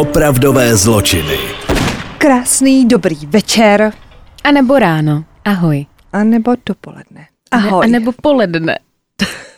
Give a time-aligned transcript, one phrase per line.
[0.00, 1.38] Opravdové zločiny.
[2.18, 3.92] Krásný, dobrý večer.
[4.44, 5.24] A nebo ráno.
[5.44, 5.86] Ahoj.
[6.12, 7.26] A nebo dopoledne.
[7.50, 7.84] Ahoj.
[7.84, 8.78] A nebo poledne.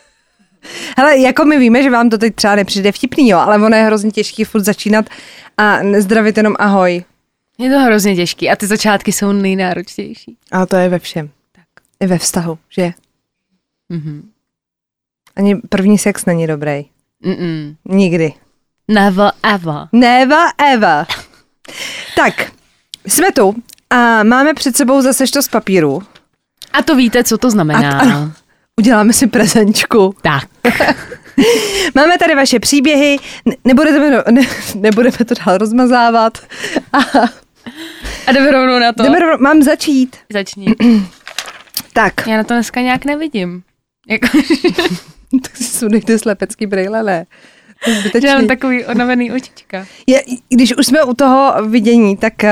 [0.99, 3.83] Hele, jako my víme, že vám to teď třeba nepřijde vtipný, jo, ale ono je
[3.83, 5.07] hrozně těžký furt začínat
[5.59, 7.05] a zdravit jenom ahoj.
[7.59, 10.37] Je to hrozně těžký a ty začátky jsou nejnáročnější.
[10.53, 11.31] A to je ve všem.
[11.53, 11.67] Tak.
[12.01, 12.93] I ve vztahu, že?
[13.89, 14.31] Mhm.
[15.37, 16.85] Ani první sex není dobrý.
[17.25, 17.77] Mm-mm.
[17.85, 18.33] Nikdy.
[18.93, 19.89] Never ever.
[19.93, 21.07] Never ever.
[22.17, 22.53] tak,
[23.07, 23.55] jsme tu
[23.91, 26.03] a máme před sebou zase to z papíru.
[26.73, 27.91] A to víte, co to znamená.
[27.99, 28.33] A, ano,
[28.81, 30.15] uděláme si prezenčku.
[30.23, 30.49] Tak.
[31.95, 34.43] Máme tady vaše příběhy, ne- nebudeme, ne,
[34.75, 36.39] nebudeme to dál rozmazávat.
[36.93, 36.99] A
[38.27, 39.03] A jdeme rovnou na to.
[39.03, 40.17] jdeme, rovnou- mám začít.
[40.33, 40.67] Začni.
[41.95, 43.63] Tak, Já na to dneska nějak nevidím.
[44.09, 44.27] Jako,
[45.43, 47.27] tak si sundejte slepecký brýle, ne?
[48.01, 48.29] Zbytečný.
[48.31, 49.87] mám takový onavený očička.
[50.07, 52.49] Je, když už jsme u toho vidění, tak uh,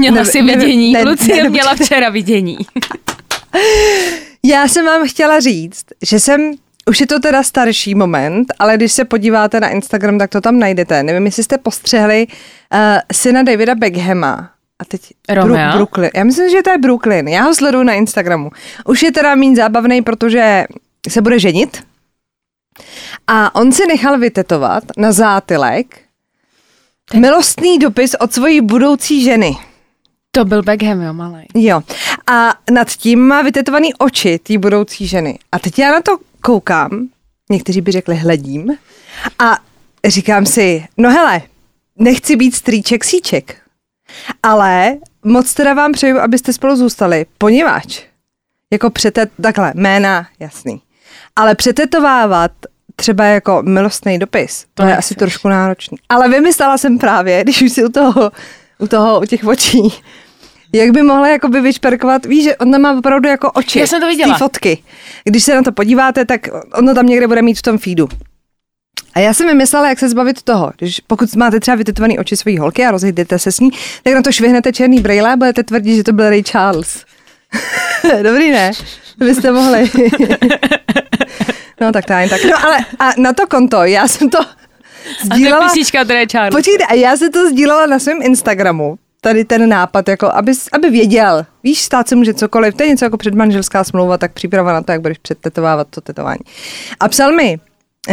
[0.00, 0.92] Měla Ne- ne- vidění.
[0.92, 2.58] ne- Lucie ne- měla včera vidění.
[4.44, 6.52] já jsem vám chtěla říct, že jsem,
[6.88, 10.58] už je to teda starší moment, ale když se podíváte na Instagram, tak to tam
[10.58, 11.02] najdete.
[11.02, 12.78] Nevím, jestli jste postřehli uh,
[13.12, 14.50] syna Davida Beckhama.
[14.78, 15.76] A teď Romea?
[15.76, 16.10] Brooklyn.
[16.14, 17.28] Já myslím, že to je Brooklyn.
[17.28, 18.50] Já ho sleduju na Instagramu.
[18.86, 20.64] Už je teda méně zábavný, protože
[21.08, 21.82] se bude ženit.
[23.26, 26.00] A on si nechal vytetovat na zátylek
[27.14, 29.56] milostný dopis od svojí budoucí ženy.
[30.30, 31.46] To byl Beckham, jo, malej.
[31.54, 31.82] Jo.
[32.26, 35.38] A nad tím má vytetovaný oči té budoucí ženy.
[35.52, 37.08] A teď já na to koukám,
[37.50, 38.70] někteří by řekli hledím,
[39.38, 39.58] a
[40.06, 41.42] říkám si, no hele,
[41.96, 43.56] nechci být strýček síček,
[44.42, 48.02] ale moc teda vám přeju, abyste spolu zůstali, poněvadž
[48.72, 50.80] jako přetet, takhle, jména, jasný,
[51.36, 52.52] ale přetetovávat
[52.96, 55.98] třeba jako milostný dopis, to, To je asi trošku náročný.
[56.08, 58.32] Ale vymyslela jsem právě, když už si u toho,
[58.78, 59.80] u toho, u těch očí,
[60.72, 63.78] jak by mohla jakoby vyšperkovat, víš, že ona má opravdu jako oči.
[63.78, 64.38] Já jsem to viděla.
[64.38, 64.82] fotky.
[65.24, 68.08] Když se na to podíváte, tak ono tam někde bude mít v tom feedu.
[69.14, 70.72] A já jsem vymyslela, jak se zbavit toho.
[70.78, 73.70] Když pokud máte třeba vytetované oči své holky a rozjedete se s ní,
[74.02, 77.04] tak na to švihnete černý brýle a budete tvrdit, že to byl Ray Charles.
[78.22, 78.72] Dobrý, ne?
[79.18, 79.90] Byste mohli.
[81.80, 82.40] no tak to jen tak.
[82.44, 84.48] No ale a na to konto, já jsem to A to
[85.08, 85.64] je sdílela.
[85.64, 86.50] písnička, která je.
[86.50, 90.90] Počkejte, a já se to sdílela na svém Instagramu, tady ten nápad, jako aby, aby
[90.90, 94.82] věděl, víš, stát se může cokoliv, to je něco jako předmanželská smlouva, tak příprava na
[94.82, 96.40] to, jak budeš předtetovávat to tetování.
[97.00, 97.58] A psal mi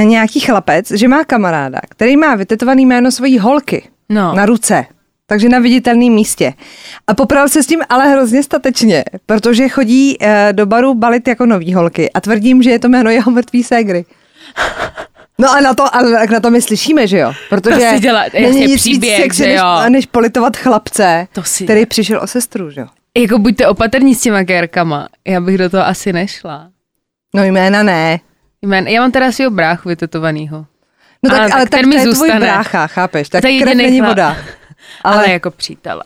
[0.03, 4.33] nějaký chlapec, že má kamaráda, který má vytetovaný jméno svojí holky No.
[4.35, 4.85] na ruce,
[5.31, 6.53] takže na viditelném místě.
[7.07, 11.45] A popral se s tím ale hrozně statečně, protože chodí eh, do baru balit jako
[11.45, 14.05] nový holky a tvrdím, že je to jméno jeho mrtvý ségry.
[15.39, 17.33] No a na to, ale na to my slyšíme, že jo?
[17.49, 19.89] Protože To si dělá- není nic příběh, víc sexy, že než, jo?
[19.89, 22.87] než politovat chlapce, To si který přišel o sestru, že jo?
[23.17, 25.07] Jako buďte opatrní s těma kérkama.
[25.27, 26.67] Já bych do toho asi nešla.
[27.35, 28.19] No jména ne.
[28.61, 30.65] Jmén, já mám teda svého bráchu vytetovanýho.
[31.23, 32.39] No tak, Ale ale, tak tak to je tvůj zůstane.
[32.39, 33.29] brácha, chápeš?
[33.29, 34.37] Tak To krev není voda.
[35.03, 36.03] Ale, Ale, jako přítele.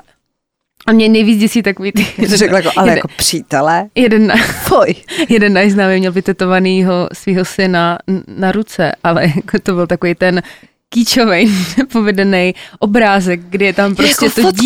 [0.88, 2.06] A mě nejvíc děsí takový ty...
[2.06, 3.90] ty jsi řekla jako, ale jeden, jako přítele.
[3.96, 4.96] jeden, Fuj.
[5.30, 7.98] jeden náš známý měl vytetovanýho svého syna
[8.28, 10.42] na ruce, ale jako to byl takový ten
[10.90, 11.52] kýčovej,
[11.92, 14.62] povedený obrázek, kdy je tam prostě Jako to fotku.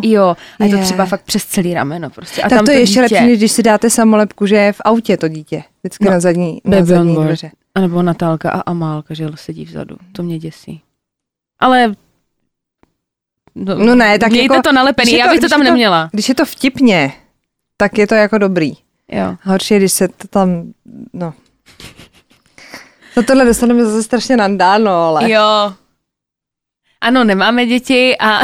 [0.00, 0.82] dítě, jo, a je to Je.
[0.82, 2.42] třeba fakt přes celý rameno prostě.
[2.42, 3.14] A tak tam to je ještě dítě.
[3.14, 5.62] lepší, než když si dáte samolepku, že je v autě to dítě.
[5.82, 7.50] Vždycky No, na zadní, na zadní dveře.
[7.74, 9.96] A nebo Natálka a Amálka, že sedí vzadu.
[10.12, 10.80] To mě děsí.
[11.60, 11.92] Ale...
[13.54, 15.64] No, No ne, tak mějte jako- to nalepený, je já to- bych to tam to-
[15.64, 16.08] neměla.
[16.12, 17.12] Když je to vtipně,
[17.76, 18.72] tak je to jako dobrý.
[19.12, 19.36] Jo.
[19.42, 20.72] Horší je, když se to tam,
[21.12, 21.34] no.
[23.16, 25.30] No tohle dostaneme zase strašně nandáno, ale...
[25.30, 25.72] Jo.
[27.00, 28.40] Ano, nemáme děti a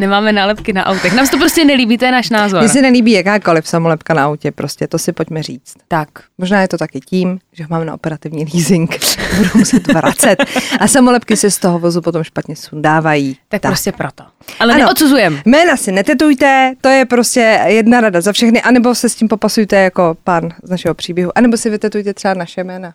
[0.00, 1.12] nemáme nálepky na autech.
[1.12, 2.60] Nám se to prostě nelíbí, to je náš názor.
[2.60, 5.74] Mně se nelíbí jakákoliv samolepka na autě, prostě to si pojďme říct.
[5.88, 6.08] Tak.
[6.38, 8.98] Možná je to taky tím, že ho máme na operativní leasing,
[9.36, 10.44] budou muset vracet
[10.80, 13.36] a samolepky se z toho vozu potom špatně sundávají.
[13.48, 13.70] Tak, tak.
[13.70, 14.24] prostě proto.
[14.60, 14.84] Ale Ano.
[14.84, 15.40] neodsuzujem.
[15.46, 19.76] Jména si netetujte, to je prostě jedna rada za všechny, anebo se s tím popasujte
[19.76, 22.92] jako pán z našeho příběhu, anebo si vytetujte třeba naše jména.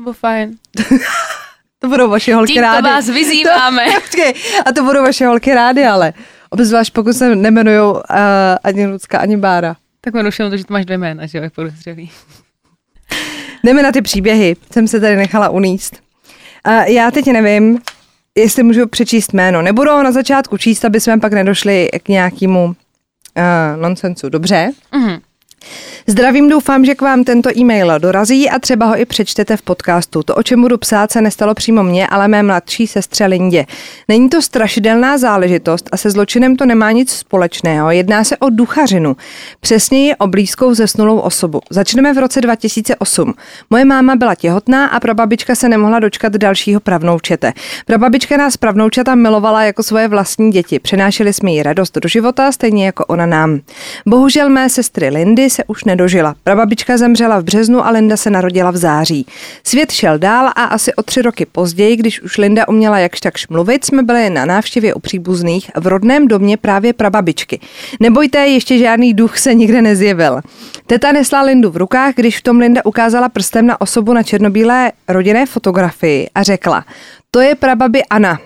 [0.00, 0.50] Bylo fajn.
[1.86, 2.82] To budou vaše holky Tímto rády.
[2.88, 3.84] vás vyzýváme.
[3.94, 4.34] To, počkej,
[4.66, 6.12] a to budou vaše holky rády, ale
[6.50, 8.00] obzvlášť pokud se nemenujou uh,
[8.64, 9.76] ani Lucka, ani Bára.
[10.00, 12.10] Tak mi došlo to, že tu máš dvě jména, že jo, jak podezřelý.
[13.64, 15.96] Jdeme na ty příběhy, jsem se tady nechala uníst.
[16.68, 17.78] Uh, já teď nevím,
[18.34, 19.62] jestli můžu přečíst jméno.
[19.62, 24.28] Nebudu ho na začátku číst, aby jsme pak nedošli k nějakému uh, nonsensu.
[24.28, 24.70] Dobře?
[24.94, 25.18] Mhm.
[26.08, 30.22] Zdravím, doufám, že k vám tento e-mail dorazí a třeba ho i přečtete v podcastu.
[30.22, 33.66] To, o čem budu psát, se nestalo přímo mně, ale mé mladší sestře Lindě.
[34.08, 37.90] Není to strašidelná záležitost a se zločinem to nemá nic společného.
[37.90, 39.16] Jedná se o duchařinu.
[39.60, 41.60] Přesněji o blízkou zesnulou osobu.
[41.70, 43.34] Začneme v roce 2008.
[43.70, 47.52] Moje máma byla těhotná a prababička se nemohla dočkat dalšího pravnoučete.
[47.86, 50.78] Prababička nás pravnoučata milovala jako svoje vlastní děti.
[50.78, 53.60] Přenášeli jsme jí radost do života, stejně jako ona nám.
[54.06, 56.34] Bohužel mé sestry Lindy se už nedožila.
[56.44, 59.26] Prababička zemřela v březnu a Linda se narodila v září.
[59.64, 63.48] Svět šel dál a asi o tři roky později, když už Linda uměla jakž takž
[63.48, 67.60] mluvit, jsme byli na návštěvě u příbuzných v rodném domě právě prababičky.
[68.00, 70.40] Nebojte, ještě žádný duch se nikde nezjevil.
[70.86, 74.92] Teta nesla Lindu v rukách, když v tom Linda ukázala prstem na osobu na černobílé
[75.08, 76.84] rodinné fotografii a řekla,
[77.30, 78.38] to je prababi Anna.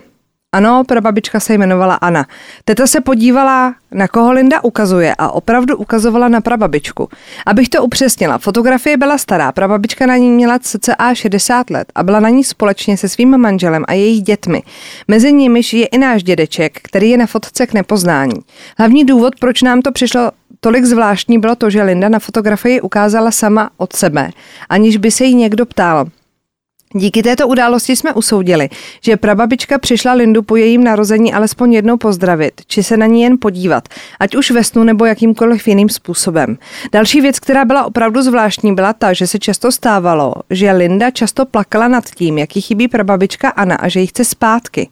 [0.53, 2.27] Ano, prababička se jmenovala Anna.
[2.65, 7.09] Teta se podívala, na koho Linda ukazuje a opravdu ukazovala na prababičku.
[7.47, 12.21] Abych to upřesnila, fotografie byla stará, prababička na ní měla cca 60 let a byla
[12.21, 14.63] na ní společně se svým manželem a jejich dětmi.
[15.09, 18.41] Mezi nimiž je i náš dědeček, který je na fotce k nepoznání.
[18.79, 20.31] Hlavní důvod, proč nám to přišlo
[20.61, 24.31] tolik zvláštní, bylo to, že Linda na fotografii ukázala sama od sebe,
[24.69, 26.07] aniž by se jí někdo ptal.
[26.95, 28.69] Díky této události jsme usoudili,
[29.01, 33.39] že prababička přišla Lindu po jejím narození alespoň jednou pozdravit, či se na ní jen
[33.41, 33.89] podívat,
[34.21, 36.59] ať už ve snu nebo jakýmkoliv jiným způsobem.
[36.93, 41.47] Další věc, která byla opravdu zvláštní, byla ta, že se často stávalo, že Linda často
[41.47, 44.89] plakala nad tím, jaký chybí prababička Anna a že jí chce zpátky.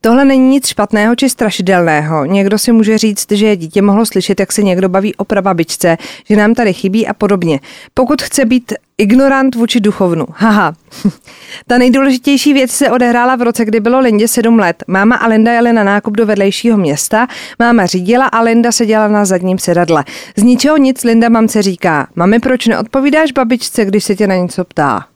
[0.00, 2.24] Tohle není nic špatného či strašidelného.
[2.24, 5.96] Někdo si může říct, že dítě mohlo slyšet, jak se někdo baví o prababičce,
[6.28, 7.60] že nám tady chybí a podobně.
[7.94, 10.26] Pokud chce být ignorant vůči duchovnu.
[10.30, 10.72] Haha.
[11.66, 14.84] Ta nejdůležitější věc se odehrála v roce, kdy bylo Lindě 7 let.
[14.86, 17.26] Máma a Linda jeli na nákup do vedlejšího města,
[17.58, 20.04] máma řídila a Linda seděla na zadním sedadle.
[20.36, 24.64] Z ničeho nic Linda mamce říká, mami, proč neodpovídáš babičce, když se tě na něco
[24.64, 25.06] ptá?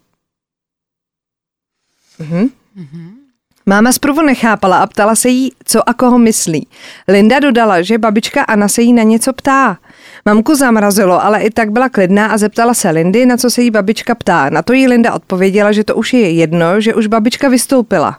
[2.18, 2.48] Mhm.
[2.76, 3.19] Mm-hmm.
[3.66, 6.66] Máma zprvu nechápala a ptala se jí, co a koho myslí.
[7.08, 9.78] Linda dodala, že babička Anna se jí na něco ptá.
[10.24, 13.70] Mamku zamrazilo, ale i tak byla klidná a zeptala se Lindy, na co se jí
[13.70, 14.50] babička ptá.
[14.50, 18.18] Na to jí Linda odpověděla, že to už je jedno, že už babička vystoupila.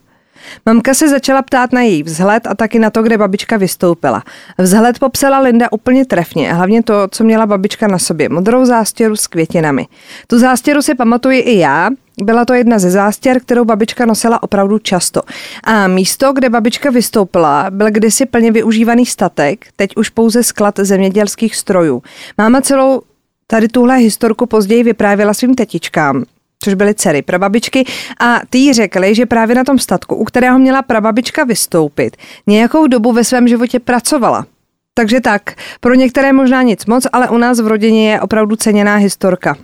[0.65, 4.23] Mamka se začala ptát na její vzhled a taky na to, kde babička vystoupila.
[4.57, 8.29] Vzhled popsala Linda úplně trefně hlavně to, co měla babička na sobě.
[8.29, 9.87] Modrou zástěru s květinami.
[10.27, 11.89] Tu zástěru si pamatuji i já,
[12.23, 15.21] byla to jedna ze zástěr, kterou babička nosila opravdu často.
[15.63, 21.55] A místo, kde babička vystoupila, byl kdysi plně využívaný statek, teď už pouze sklad zemědělských
[21.55, 22.03] strojů.
[22.37, 23.01] Máma celou
[23.47, 26.23] tady tuhle historku později vyprávěla svým tetičkám
[26.61, 27.85] což byly dcery prababičky,
[28.19, 32.17] a ty jí řekli, že právě na tom statku, u kterého měla prababička vystoupit,
[32.47, 34.45] nějakou dobu ve svém životě pracovala.
[34.93, 35.41] Takže tak,
[35.79, 39.55] pro některé možná nic moc, ale u nás v rodině je opravdu ceněná historka.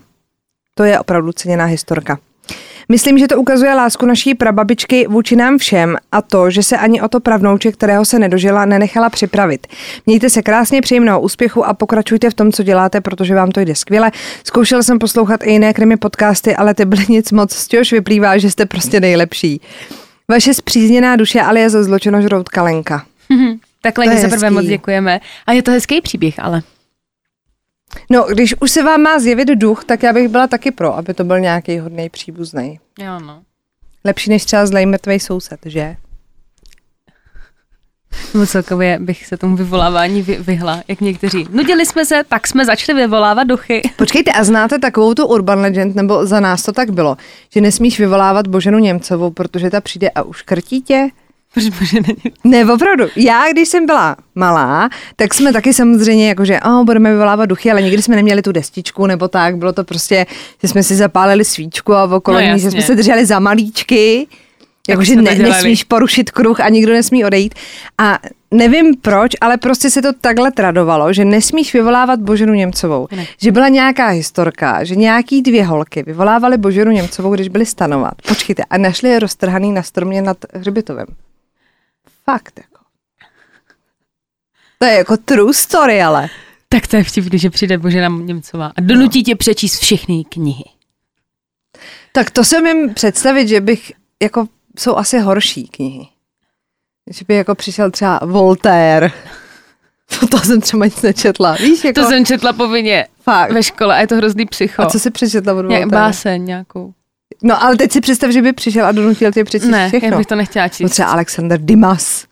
[0.73, 2.19] To je opravdu ceněná historka.
[2.89, 7.01] Myslím, že to ukazuje lásku naší prababičky vůči nám všem a to, že se ani
[7.01, 9.67] o to pravnouče, kterého se nedožila, nenechala připravit.
[10.05, 13.59] Mějte se krásně, přeji mnoho úspěchu a pokračujte v tom, co děláte, protože vám to
[13.59, 14.11] jde skvěle.
[14.43, 18.37] Zkoušel jsem poslouchat i jiné krimi podcasty, ale ty byly nic moc, z čehož vyplývá,
[18.37, 19.61] že jste prostě nejlepší.
[20.31, 23.05] Vaše zpřízněná duše alias zločinožroutka Lenka.
[23.81, 25.19] Takhle za prvé moc děkujeme.
[25.47, 26.61] A je to hezký příběh, ale.
[28.09, 31.13] No, když už se vám má zjevit duch, tak já bych byla taky pro, aby
[31.13, 32.79] to byl nějaký hodný příbuzný.
[32.99, 33.41] Jo, no.
[34.03, 35.95] Lepší než třeba zlej mrtvej soused, že?
[38.33, 41.47] No celkově bych se tomu vyvolávání vy, vyhla, jak někteří.
[41.51, 43.81] Nudili jsme se, tak jsme začali vyvolávat duchy.
[43.95, 47.17] Počkejte, a znáte takovou tu urban legend, nebo za nás to tak bylo,
[47.53, 51.09] že nesmíš vyvolávat Boženu Němcovou, protože ta přijde a uškrtí tě?
[51.53, 52.33] Proč bože není?
[52.43, 53.05] Ne, opravdu.
[53.15, 57.81] Já, když jsem byla malá, tak jsme taky samozřejmě jakože, oh, budeme vyvolávat duchy, ale
[57.81, 59.57] nikdy jsme neměli tu destičku nebo tak.
[59.57, 60.25] Bylo to prostě,
[60.61, 64.27] že jsme si zapálili svíčku a okolo no, ní, že jsme se drželi za malíčky.
[64.89, 67.55] Jakože ne, nesmíš porušit kruh a nikdo nesmí odejít.
[67.97, 68.19] A
[68.51, 73.07] nevím proč, ale prostě se to takhle tradovalo, že nesmíš vyvolávat Boženu Němcovou.
[73.11, 73.25] Ne.
[73.41, 78.13] Že byla nějaká historka, že nějaký dvě holky vyvolávaly Boženu Němcovou, když byly stanovat.
[78.27, 81.07] Počkejte, a našli je roztrhaný na stromě nad hřbitovem.
[82.31, 82.83] Fakt, jako.
[84.79, 86.29] To je jako true story, ale.
[86.69, 89.23] Tak to je vtipný, že přijde Božena Němcová a donutí no.
[89.23, 90.63] tě přečíst všechny knihy.
[92.11, 93.91] Tak to se jim představit, že bych,
[94.23, 94.47] jako
[94.79, 96.07] jsou asi horší knihy.
[97.11, 99.11] Že by jako přišel třeba Voltaire.
[100.19, 101.55] To, to jsem třeba nic nečetla.
[101.55, 102.01] Víš, jako...
[102.01, 103.51] To jsem četla povinně Fakt.
[103.51, 104.81] ve škole a je to hrozný psycho.
[104.81, 105.85] A co si přečetla od Voltaire?
[105.85, 106.93] Báseň nějakou.
[107.43, 110.09] No ale teď si představ, že by přišel a donutil tě přečíst ne, všechno.
[110.09, 110.79] Ne, bych to nechtěla číst.
[110.79, 112.25] No třeba Alexander Dimas.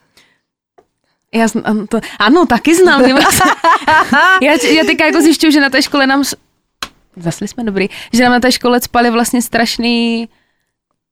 [1.33, 1.47] Já,
[1.89, 3.01] to, ano, taky znám.
[4.41, 6.23] Já, já teďka jako zjišťuju, že na té škole nám...
[7.17, 7.87] Zasli jsme dobrý.
[8.13, 10.29] Že nám na té škole spali vlastně strašný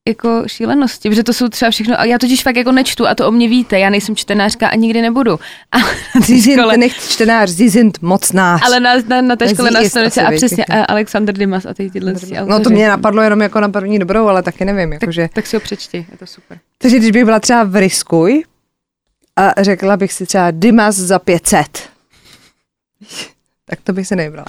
[0.08, 3.28] jako šílenosti, protože to jsou třeba všechno, a já totiž fakt jako nečtu a to
[3.28, 5.40] o mě víte, já nejsem čtenářka a nikdy nebudu.
[5.72, 5.78] A
[6.24, 8.62] sind škole, nicht čtenář, Sie sind mocnář.
[8.66, 11.90] ale na, na, na té škole na stanici a přesně a Alexander Dimas a ty
[11.90, 12.14] tyhle
[12.46, 14.90] No to mě napadlo jenom jako na první dobrou, ale taky nevím.
[14.90, 15.30] tak, Jakože.
[15.34, 16.60] tak si ho přečti, je to super.
[16.78, 18.44] Takže když bych byla třeba v Riskuj
[19.36, 21.90] a řekla bych si třeba Dimas za 500,
[23.66, 24.48] tak to bych se nevybrala.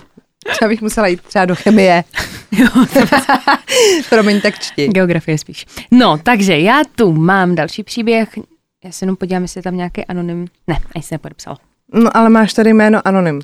[0.50, 2.04] Třeba bych musela jít třeba do chemie.
[2.56, 2.68] Jo,
[4.10, 4.88] Promiň, tak čti.
[4.88, 5.66] Geografie spíš.
[5.90, 8.28] No, takže já tu mám další příběh.
[8.84, 10.46] Já se jenom podívám, jestli je tam nějaký anonym.
[10.66, 11.56] Ne, ani se nepodepsal.
[11.92, 13.40] No ale máš tady jméno Anonym.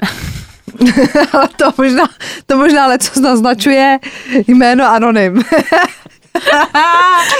[1.33, 2.09] ale to možná,
[2.47, 3.99] to možná leco naznačuje
[4.49, 5.43] jméno Anonym.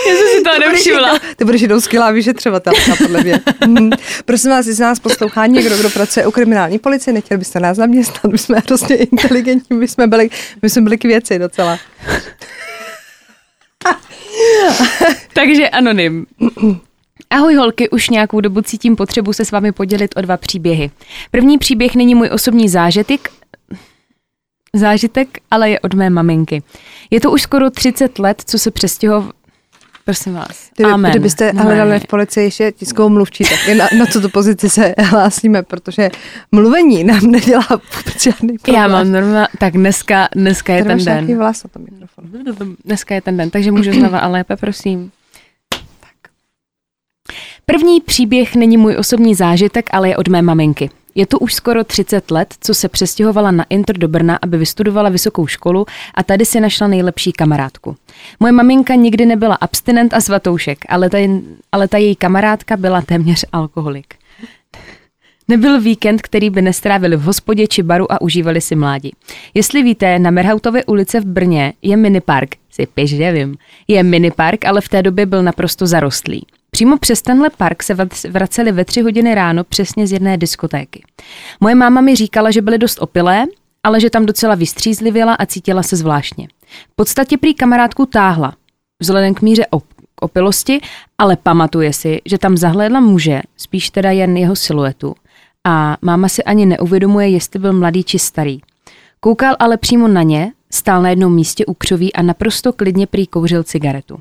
[0.09, 1.19] Já jsem si to nevšimla.
[1.37, 3.41] Ty budeš jednou skvělá vyšetřovatelka, podle mě.
[3.67, 3.91] Mhm.
[4.25, 8.33] Prosím vás, jestli nás poslouchá někdo, kdo pracuje u kriminální policie, nechtěli byste nás zaměstnat,
[8.33, 10.31] my jsme hrozně inteligentní, my jsme byli,
[10.63, 11.79] my jsme byli k věci docela.
[15.33, 16.27] Takže anonym.
[17.31, 20.91] Ahoj holky, už nějakou dobu cítím potřebu se s vámi podělit o dva příběhy.
[21.31, 23.31] První příběh není můj osobní zážitek,
[24.73, 26.63] zážitek, ale je od mé maminky.
[27.11, 29.25] Je to už skoro 30 let, co se přestěhov...
[30.05, 30.71] Prosím vás.
[30.77, 31.11] Kdyby, Amen.
[31.11, 35.63] kdybyste hledali v policii ještě tiskovou mluvčí, tak je na, na tuto pozici se hlásíme,
[35.63, 36.11] protože
[36.53, 38.83] mluvení nám nedělá vůbec žádný problém.
[38.83, 39.47] Já mám normálně...
[39.59, 41.39] Tak dneska, dneska je Tady ten den.
[41.39, 42.77] vlas na tom mikrofonu.
[42.85, 45.11] Dneska je ten den, takže můžu znova a lépe, prosím.
[46.01, 46.33] Tak.
[47.67, 50.91] První příběh není můj osobní zážitek, ale je od mé maminky.
[51.21, 55.09] Je to už skoro 30 let, co se přestěhovala na Inter do Brna, aby vystudovala
[55.09, 57.97] vysokou školu a tady si našla nejlepší kamarádku.
[58.41, 61.19] Moje maminka nikdy nebyla abstinent a svatoušek, ale ta,
[61.73, 64.15] ale ta její kamarádka byla téměř alkoholik.
[65.49, 69.13] Nebyl víkend, který by nestrávili v hospodě či baru a užívali si mládí.
[69.55, 73.57] Jestli víte, na Merhautově ulice v Brně je minipark, si pěš nevím,
[73.89, 76.47] je minipark, ale v té době byl naprosto zarostlý.
[76.81, 81.03] Přímo přes tenhle park se vrac- vraceli ve tři hodiny ráno přesně z jedné diskotéky.
[81.61, 83.47] Moje máma mi říkala, že byly dost opilé,
[83.83, 86.49] ale že tam docela vystřízlivěla a cítila se zvláštně.
[86.93, 88.55] V podstatě prý kamarádku táhla,
[89.01, 89.83] vzhledem k míře op-
[90.21, 90.81] opilosti,
[91.19, 95.15] ale pamatuje si, že tam zahlédla muže, spíš teda jen jeho siluetu.
[95.65, 98.61] A máma si ani neuvědomuje, jestli byl mladý či starý.
[99.21, 103.27] Koukal ale přímo na ně, stál na jednom místě u křoví a naprosto klidně prý
[103.27, 104.21] kouřil cigaretu.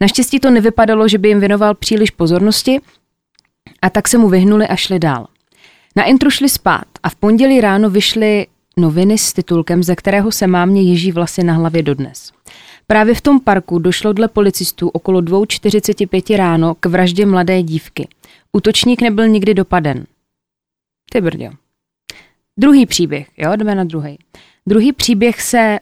[0.00, 2.80] Naštěstí to nevypadalo, že by jim věnoval příliš pozornosti
[3.82, 5.26] a tak se mu vyhnuli a šli dál.
[5.96, 10.46] Na intru šli spát a v pondělí ráno vyšly noviny s titulkem, ze kterého se
[10.46, 12.32] mámě ježí vlasy na hlavě dodnes.
[12.86, 18.08] Právě v tom parku došlo dle policistů okolo 2.45 ráno k vraždě mladé dívky.
[18.52, 20.06] Útočník nebyl nikdy dopaden.
[21.12, 21.50] Ty brďo.
[22.56, 24.18] Druhý příběh, jo, jdeme na druhý.
[24.66, 25.78] Druhý příběh se,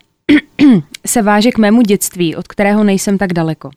[1.06, 3.70] se váže k mému dětství, od kterého nejsem tak daleko.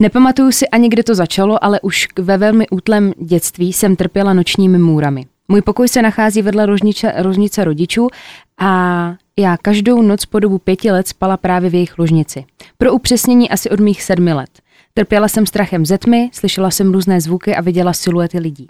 [0.00, 4.78] Nepamatuju si ani, kde to začalo, ale už ve velmi útlém dětství jsem trpěla nočními
[4.78, 5.26] můrami.
[5.48, 8.08] Můj pokoj se nachází vedle rožnice, rožnice rodičů
[8.58, 12.44] a já každou noc po dobu pěti let spala právě v jejich ložnici.
[12.78, 14.50] Pro upřesnění asi od mých sedmi let.
[14.94, 18.66] Trpěla jsem strachem ze tmy, slyšela jsem různé zvuky a viděla siluety lidí.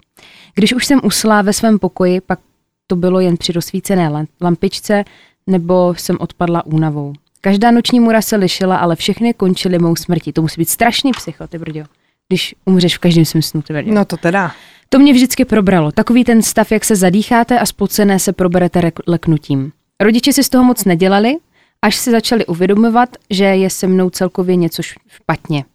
[0.55, 2.39] Když už jsem usla ve svém pokoji, pak
[2.87, 5.05] to bylo jen při rozsvícené lam- lampičce
[5.47, 7.13] nebo jsem odpadla únavou.
[7.41, 10.33] Každá noční mura se lišila, ale všechny končily mou smrtí.
[10.33, 11.83] To musí být strašný psycho, ty brďo.
[12.27, 13.93] Když umřeš v každém svém snu, ty brďo.
[13.93, 14.51] No to teda.
[14.89, 15.91] To mě vždycky probralo.
[15.91, 19.71] Takový ten stav, jak se zadýcháte a spocené se proberete leknutím.
[20.01, 21.37] Rodiče si z toho moc nedělali,
[21.81, 25.65] až si začali uvědomovat, že je se mnou celkově něco špatně.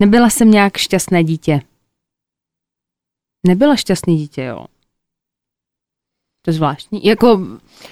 [0.00, 1.60] Nebyla jsem nějak šťastné dítě.
[3.46, 4.66] Nebyla šťastný dítě, jo.
[6.46, 7.04] To je zvláštní.
[7.04, 7.40] Jako,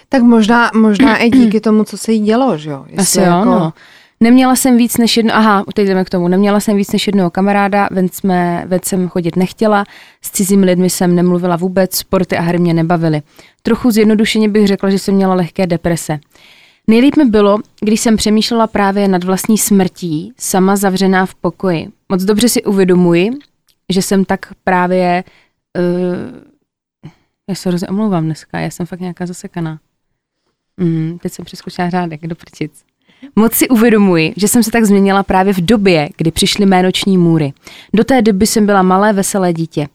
[0.09, 2.85] Tak možná, možná i díky tomu, co se jí dělo, že jo?
[2.97, 3.73] asi jo, no.
[4.21, 7.31] Neměla jsem víc než jedno, aha, teď jdeme k tomu, neměla jsem víc než jednoho
[7.31, 9.85] kamaráda, ven, jsme, ven jsem chodit nechtěla,
[10.23, 13.23] s cizími lidmi jsem nemluvila vůbec, sporty a hry mě nebavily.
[13.63, 16.19] Trochu zjednodušeně bych řekla, že jsem měla lehké deprese.
[16.87, 21.89] Nejlíp mi bylo, když jsem přemýšlela právě nad vlastní smrtí, sama zavřená v pokoji.
[22.09, 23.31] Moc dobře si uvědomuji,
[23.93, 25.25] že jsem tak právě...
[25.79, 26.54] Uh,
[27.49, 29.79] já se hrozně omlouvám dneska, já jsem fakt nějaká zasekaná.
[30.77, 32.85] Mm, teď jsem přeskočila řádek, do prčic.
[33.37, 37.19] Moc si uvědomuji, že jsem se tak změnila právě v době, kdy přišly mé noční
[37.19, 37.53] můry.
[37.95, 39.89] Do té doby jsem byla malé, veselé dítě.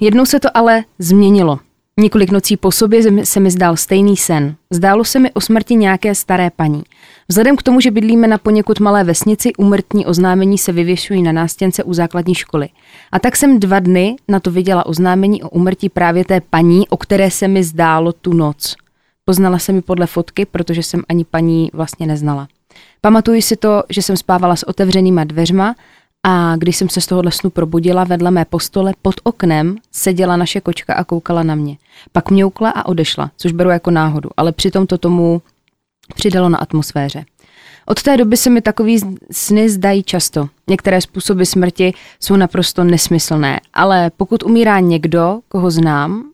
[0.00, 1.58] Jednou se to ale změnilo.
[2.00, 4.56] Několik nocí po sobě se mi- zdál stejný sen.
[4.70, 6.82] Zdálo se mi o smrti nějaké staré paní.
[7.30, 11.84] Vzhledem k tomu, že bydlíme na poněkud malé vesnici, umrtní oznámení se vyvěšují na nástěnce
[11.84, 12.68] u základní školy.
[13.12, 16.96] A tak jsem dva dny na to viděla oznámení o umrtí právě té paní, o
[16.96, 18.76] které se mi zdálo tu noc.
[19.24, 22.48] Poznala jsem mi podle fotky, protože jsem ani paní vlastně neznala.
[23.00, 25.74] Pamatuji si to, že jsem spávala s otevřenýma dveřma
[26.22, 30.60] a když jsem se z tohohle snu probudila, vedle mé postole pod oknem seděla naše
[30.60, 31.76] kočka a koukala na mě.
[32.12, 35.42] Pak mňoukla a odešla, což beru jako náhodu, ale přitom to tomu
[36.14, 37.24] přidalo na atmosféře.
[37.86, 39.00] Od té doby se mi takový
[39.30, 40.48] sny zdají často.
[40.70, 46.24] Některé způsoby smrti jsou naprosto nesmyslné, ale pokud umírá někdo, koho znám,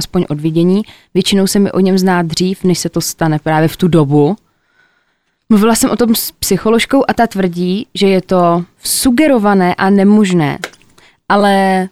[0.00, 0.82] aspoň od vidění,
[1.14, 4.36] většinou se mi o něm zná dřív, než se to stane právě v tu dobu,
[5.48, 10.58] Mluvila jsem o tom s psycholožkou a ta tvrdí, že je to sugerované a nemožné.
[11.28, 11.88] Ale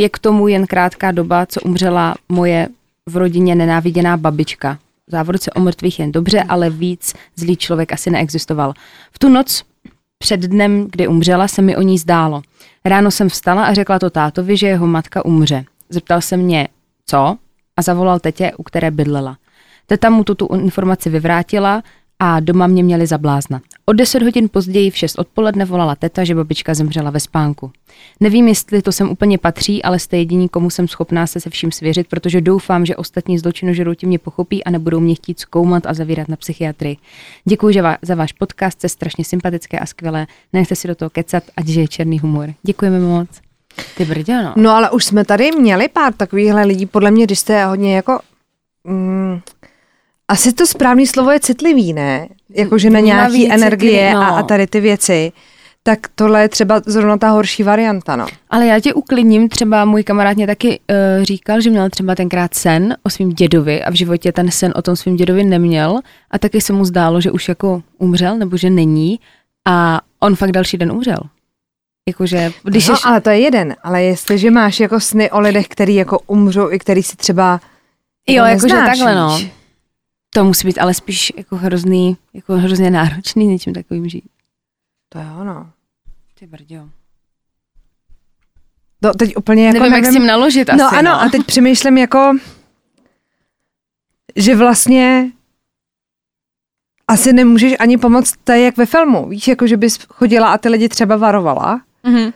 [0.00, 2.68] je k tomu jen krátká doba, co umřela moje
[3.08, 4.78] v rodině nenáviděná babička.
[5.10, 8.74] Závodce o mrtvých jen dobře, ale víc zlý člověk asi neexistoval.
[9.12, 9.64] V tu noc
[10.18, 12.42] před dnem, kdy umřela, se mi o ní zdálo.
[12.84, 15.64] Ráno jsem vstala a řekla to tátovi, že jeho matka umře.
[15.88, 16.68] Zeptal se mě,
[17.06, 17.36] co?
[17.76, 19.36] A zavolal tetě, u které bydlela.
[19.86, 21.82] Teta mu tuto informaci vyvrátila,
[22.24, 23.60] a doma mě měli za blázna.
[23.84, 27.70] O deset hodin později v 6 odpoledne volala teta, že babička zemřela ve spánku.
[28.20, 31.72] Nevím, jestli to sem úplně patří, ale jste jediní, komu jsem schopná se se vším
[31.72, 36.28] svěřit, protože doufám, že ostatní zločinožrouti mě pochopí a nebudou mě chtít zkoumat a zavírat
[36.28, 36.96] na psychiatrii.
[37.44, 40.26] Děkuji že za váš podcast, jste strašně sympatické a skvělé.
[40.52, 42.54] Nechte si do toho kecat, ať je černý humor.
[42.62, 43.28] Děkujeme moc.
[43.96, 44.54] Ty brdě, no.
[44.56, 48.20] No ale už jsme tady měli pár takovýchhle lidí, podle mě, když jste hodně jako...
[48.84, 49.40] Mm,
[50.32, 52.28] asi to správné slovo je citlivý, ne?
[52.50, 54.20] Jakože na nějaký energie citlivý, no.
[54.20, 55.32] a, a tady ty věci.
[55.82, 58.26] Tak tohle je třeba zrovna ta horší varianta, no.
[58.50, 60.80] Ale já tě uklidním, třeba můj kamarád mě taky
[61.18, 64.72] uh, říkal, že měl třeba tenkrát sen o svým dědovi a v životě ten sen
[64.76, 68.56] o tom svým dědovi neměl a taky se mu zdálo, že už jako umřel nebo
[68.56, 69.20] že není
[69.68, 71.18] a on fakt další den umřel.
[72.08, 73.00] Jakože, když no, ješ...
[73.04, 76.78] ale to je jeden, ale jestliže máš jako sny o lidech, který jako umřou i
[76.78, 77.60] který si třeba
[78.28, 79.61] Jo, jakože takhle, no
[80.34, 84.30] to musí být ale spíš jako hrozný, jako hrozně náročný něčím takovým žít.
[85.08, 85.70] To je ono.
[86.38, 86.88] Ty brďo.
[89.02, 91.20] No, teď úplně jako nevím, nevím, jak s tím naložit no, asi, ano, no.
[91.20, 92.32] a teď přemýšlím jako,
[94.36, 95.30] že vlastně
[97.08, 99.28] asi nemůžeš ani pomoct to jak ve filmu.
[99.28, 102.32] Víš, jako že bys chodila a ty lidi třeba varovala, mm-hmm.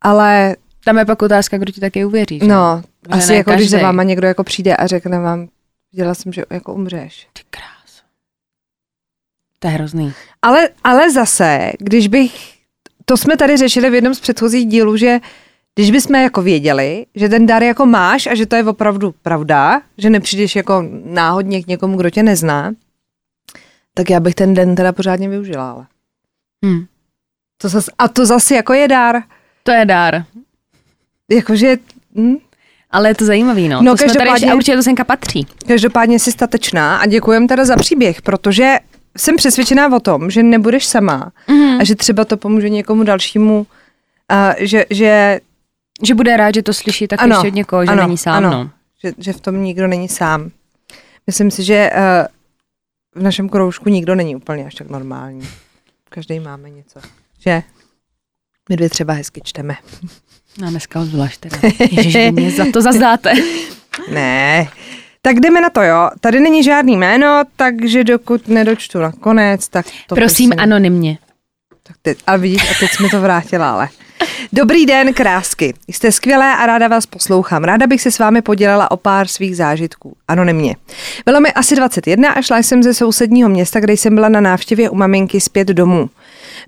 [0.00, 0.56] ale...
[0.84, 2.38] Tam je pak otázka, kdo ti taky uvěří.
[2.38, 2.46] Že?
[2.46, 3.62] No, že asi jako každý.
[3.62, 5.48] když za váma někdo jako přijde a řekne vám,
[5.92, 7.28] Viděla jsem, že jako umřeš.
[7.32, 8.02] Ty krás.
[9.58, 10.12] To je hrozný.
[10.42, 12.58] Ale, ale zase, když bych,
[13.04, 15.20] to jsme tady řešili v jednom z předchozích dílů, že
[15.74, 19.82] když bychom jako věděli, že ten dar jako máš a že to je opravdu pravda,
[19.98, 22.72] že nepřijdeš jako náhodně k někomu, kdo tě nezná,
[23.94, 25.86] tak já bych ten den teda pořádně využila, ale.
[26.64, 26.86] Hmm.
[27.56, 29.22] To zas, a to zase jako je dár.
[29.62, 30.24] To je dár.
[31.30, 31.76] Jakože,
[32.16, 32.36] hm,
[32.92, 33.82] ale je to zajímavý, no.
[33.82, 35.46] no to každopádně, tady, a určitě to senka patří.
[35.66, 38.76] Každopádně jsi statečná a děkujem teda za příběh, protože
[39.16, 41.80] jsem přesvědčená o tom, že nebudeš sama mm-hmm.
[41.80, 43.66] a že třeba to pomůže někomu dalšímu,
[44.28, 45.40] a že, že
[46.02, 48.34] že bude rád, že to slyší tak ano, ještě od někoho, že ano, není sám.
[48.34, 48.70] Ano, no.
[49.04, 50.50] že, že v tom nikdo není sám.
[51.26, 55.48] Myslím si, že uh, v našem kroužku nikdo není úplně až tak normální.
[56.08, 57.00] Každý máme něco.
[57.38, 57.62] Že?
[58.68, 59.76] My dvě třeba hezky čteme.
[60.58, 61.56] No dneska odvlášť teda.
[61.90, 63.32] Ježiš, mě za to zazdáte.
[64.12, 64.68] ne.
[65.22, 66.10] Tak jdeme na to, jo.
[66.20, 70.62] Tady není žádný jméno, takže dokud nedočtu na konec, tak to Prosím, prosím.
[70.62, 71.18] anonymně.
[71.82, 73.88] Tak teď, a vidíš, a teď jsme to vrátila, ale.
[74.52, 75.74] Dobrý den, krásky.
[75.88, 77.64] Jste skvělé a ráda vás poslouchám.
[77.64, 80.16] Ráda bych se s vámi podělila o pár svých zážitků.
[80.28, 80.76] Anonymně.
[81.26, 84.90] Bylo mi asi 21 a šla jsem ze sousedního města, kde jsem byla na návštěvě
[84.90, 86.10] u maminky zpět domů.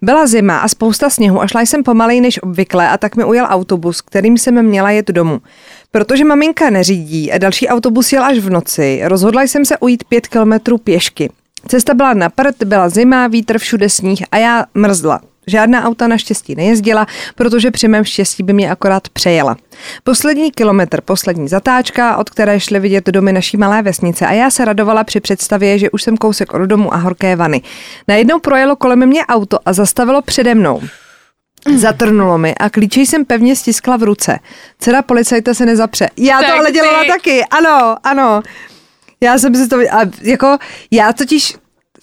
[0.02, 3.46] Byla zima a spousta sněhu a šla jsem pomalej než obvykle a tak mi ujel
[3.48, 5.40] autobus, kterým jsem měla jet domů.
[5.90, 10.26] Protože maminka neřídí a další autobus jel až v noci, rozhodla jsem se ujít pět
[10.26, 11.30] kilometrů pěšky.
[11.68, 15.20] Cesta byla na prd, byla zima, vítr, všude sníh a já mrzla.
[15.46, 19.56] Žádná auta naštěstí nejezdila, protože při mém štěstí by mě akorát přejela.
[20.04, 24.64] Poslední kilometr, poslední zatáčka, od které šly vidět domy naší malé vesnice a já se
[24.64, 27.62] radovala při představě, že už jsem kousek od domu a horké vany.
[28.08, 30.80] Najednou projelo kolem mě auto a zastavilo přede mnou.
[31.76, 34.38] Zatrnulo mi a klíče jsem pevně stiskla v ruce.
[34.78, 36.10] Cera policajta se nezapře.
[36.16, 38.42] Já tak to ale dělala taky, ano, ano.
[39.20, 40.58] Já jsem si to, a jako,
[40.90, 41.54] já totiž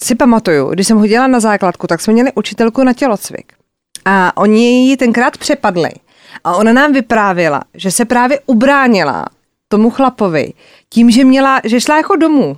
[0.04, 3.54] si pamatuju, když jsem hodila na základku, tak jsme měli učitelku na tělocvik.
[4.06, 5.90] A oni ji tenkrát přepadli.
[6.44, 9.26] A ona nám vyprávěla, že se právě ubránila
[9.68, 10.54] tomu chlapovi
[10.90, 12.58] tím, že měla, že šla jako domů.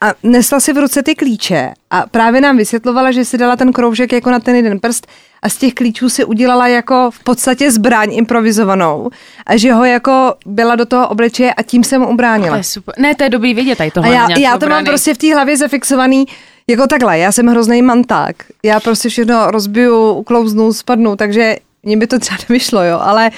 [0.00, 3.72] a nesla si v ruce ty klíče a právě nám vysvětlovala, že si dala ten
[3.72, 5.06] kroužek jako na ten jeden prst
[5.42, 9.10] a z těch klíčů si udělala jako v podstatě zbraň improvizovanou
[9.46, 12.50] a že ho jako byla do toho obličeje a tím se mu ubránila.
[12.50, 12.94] To je super.
[12.98, 14.14] Ne, to je dobrý vidět tady A tohle.
[14.14, 16.26] já, nějaký já to mám prostě v té hlavě zafixovaný
[16.68, 18.36] jako takhle, já jsem hrozný manták.
[18.62, 23.30] Já prostě všechno rozbiju, uklouznu, spadnu, takže mně by to třeba nevyšlo, jo, ale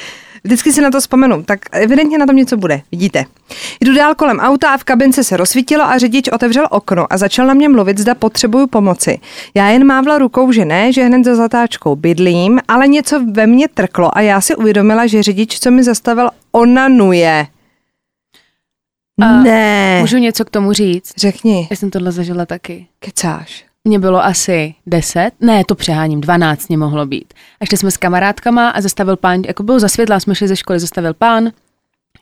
[0.44, 3.24] vždycky si na to vzpomenu, tak evidentně na tom něco bude, vidíte.
[3.80, 7.46] Jdu dál kolem auta a v kabince se rozsvítilo a řidič otevřel okno a začal
[7.46, 9.18] na mě mluvit, zda potřebuju pomoci.
[9.54, 13.68] Já jen mávla rukou, že ne, že hned za zatáčkou bydlím, ale něco ve mně
[13.68, 17.46] trklo a já si uvědomila, že řidič, co mi zastavil, onanuje.
[19.22, 20.00] A ne.
[20.00, 21.12] Můžu něco k tomu říct?
[21.16, 22.86] Řekni, Já jsem tohle zažila taky.
[22.98, 23.64] kecáš.
[23.88, 27.34] Mně bylo asi 10, ne, to přeháním, 12 mě mohlo být.
[27.60, 30.56] A šli jsme s kamarádkama a zastavil pán, jako bylo za světla, jsme šli ze
[30.56, 31.50] školy, zastavil pán,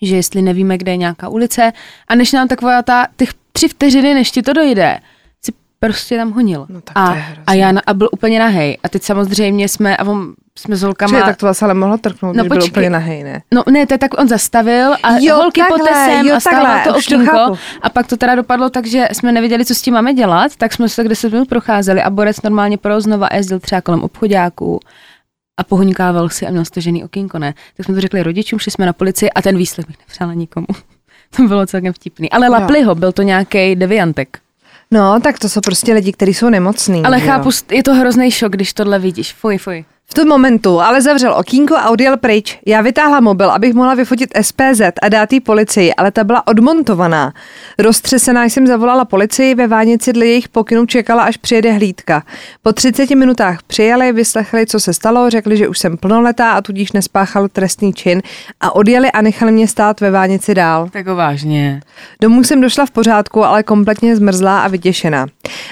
[0.02, 1.72] že jestli nevíme, kde je nějaká ulice
[2.08, 5.00] a než nám taková ta, těch tři vteřiny, než ti to dojde,
[5.80, 6.66] prostě tam honil.
[6.68, 7.16] No tak a,
[7.46, 8.78] a já na, a byl úplně nahej.
[8.82, 11.10] A teď samozřejmě jsme, a on, jsme s holkama...
[11.10, 12.70] Čili, tak to vás ale mohlo trknout, No když byl počkej.
[12.70, 13.42] úplně nahej, ne?
[13.54, 16.40] No ne, to je tak on zastavil a Jo, holky takhle, poté sem jo, a
[16.40, 19.94] takhle, to okýnko a pak to teda dopadlo tak, že jsme nevěděli, co s tím
[19.94, 23.80] máme dělat, tak jsme se 10 minut procházeli a Borec normálně pro znova jezdil třeba
[23.80, 24.80] kolem obchodáků
[25.56, 27.54] a pohoňkával si a měl stažený okýnko, ne?
[27.76, 30.66] Tak jsme to řekli rodičům, šli jsme na policii a ten výslech bych nepřála nikomu.
[31.36, 32.30] to bylo celkem vtipný.
[32.30, 34.38] Ale lapli ho, byl to nějaký deviantek.
[34.94, 37.02] No, tak to jsou prostě lidi, kteří jsou nemocní.
[37.04, 37.76] Ale že chápu, Jo.
[37.76, 39.32] je to hrozný šok, když tohle vidíš.
[39.34, 39.84] Fuj, fuj.
[40.10, 42.58] V tom momentu ale zavřel okýnko a odjel pryč.
[42.66, 47.32] Já vytáhla mobil, abych mohla vyfotit SPZ a dát jí policii, ale ta byla odmontovaná.
[47.78, 52.22] Roztřesená jsem zavolala policii, ve vánici dle jejich pokynů čekala, až přijede hlídka.
[52.62, 56.92] Po 30 minutách přijeli, vyslechli, co se stalo, řekli, že už jsem plnoletá a tudíž
[56.92, 58.22] nespáchal trestný čin
[58.60, 60.88] a odjeli a nechali mě stát ve vánici dál.
[60.92, 61.80] Tak vážně.
[62.20, 65.26] Domů jsem došla v pořádku, ale kompletně zmrzlá a vyděšená.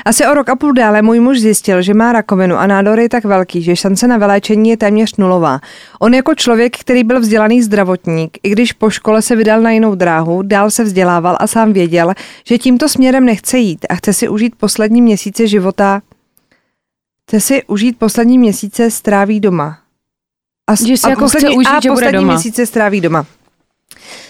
[0.04, 3.08] Asi o rok a půl dále můj muž zjistil, že má rakovinu a nádor je
[3.08, 5.60] tak velký, že šance na vyléčení je téměř nulová.
[6.00, 9.94] On jako člověk, který byl vzdělaný zdravotník, i když po škole se vydal na jinou
[9.94, 12.12] dráhu, dál se vzdělával a sám věděl,
[12.44, 16.02] že tímto směrem nechce jít a chce si užít poslední měsíce života
[17.28, 19.78] chce si užít poslední měsíce stráví doma.
[20.70, 22.32] A, Že si a jako chce poslední, užít, a že bude poslední doma.
[22.32, 23.26] měsíce stráví doma.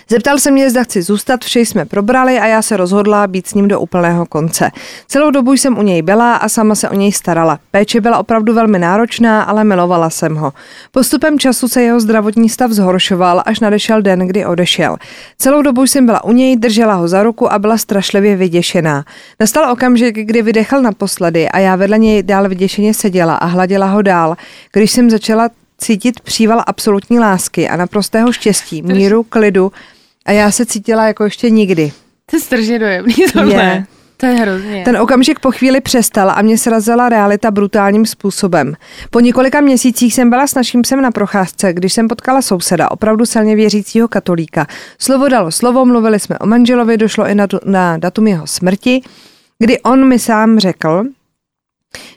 [0.08, 3.54] Zeptal se mě, zda chci zůstat, vše jsme probrali a já se rozhodla být s
[3.54, 4.70] ním do úplného konce.
[5.06, 7.58] Celou dobu jsem u něj byla a sama se o něj starala.
[7.70, 10.52] Péče byla opravdu velmi náročná, ale milovala jsem ho.
[10.90, 14.96] Postupem času se jeho zdravotní stav zhoršoval, až nadešel den, kdy odešel.
[15.38, 19.04] Celou dobu jsem byla u něj, držela ho za ruku a byla strašlivě vyděšená.
[19.40, 24.02] Nastal okamžik, kdy vydechal naposledy a já vedle něj dál vyděšeně seděla a hladila ho
[24.02, 24.36] dál,
[24.72, 29.72] když jsem začala cítit příval absolutní lásky a naprostého štěstí, míru, klidu
[30.26, 31.92] a já se cítila jako ještě nikdy.
[32.30, 33.64] To je strašně dojemný tohle.
[33.64, 33.86] Je.
[34.20, 34.84] To je hrozně.
[34.84, 38.74] Ten okamžik po chvíli přestal a mě srazila realita brutálním způsobem.
[39.10, 43.26] Po několika měsících jsem byla s naším psem na procházce, když jsem potkala souseda, opravdu
[43.26, 44.66] silně věřícího katolíka.
[44.98, 49.02] Slovo dalo slovo, mluvili jsme o manželovi, došlo i na, na datum jeho smrti,
[49.58, 51.04] kdy on mi sám řekl,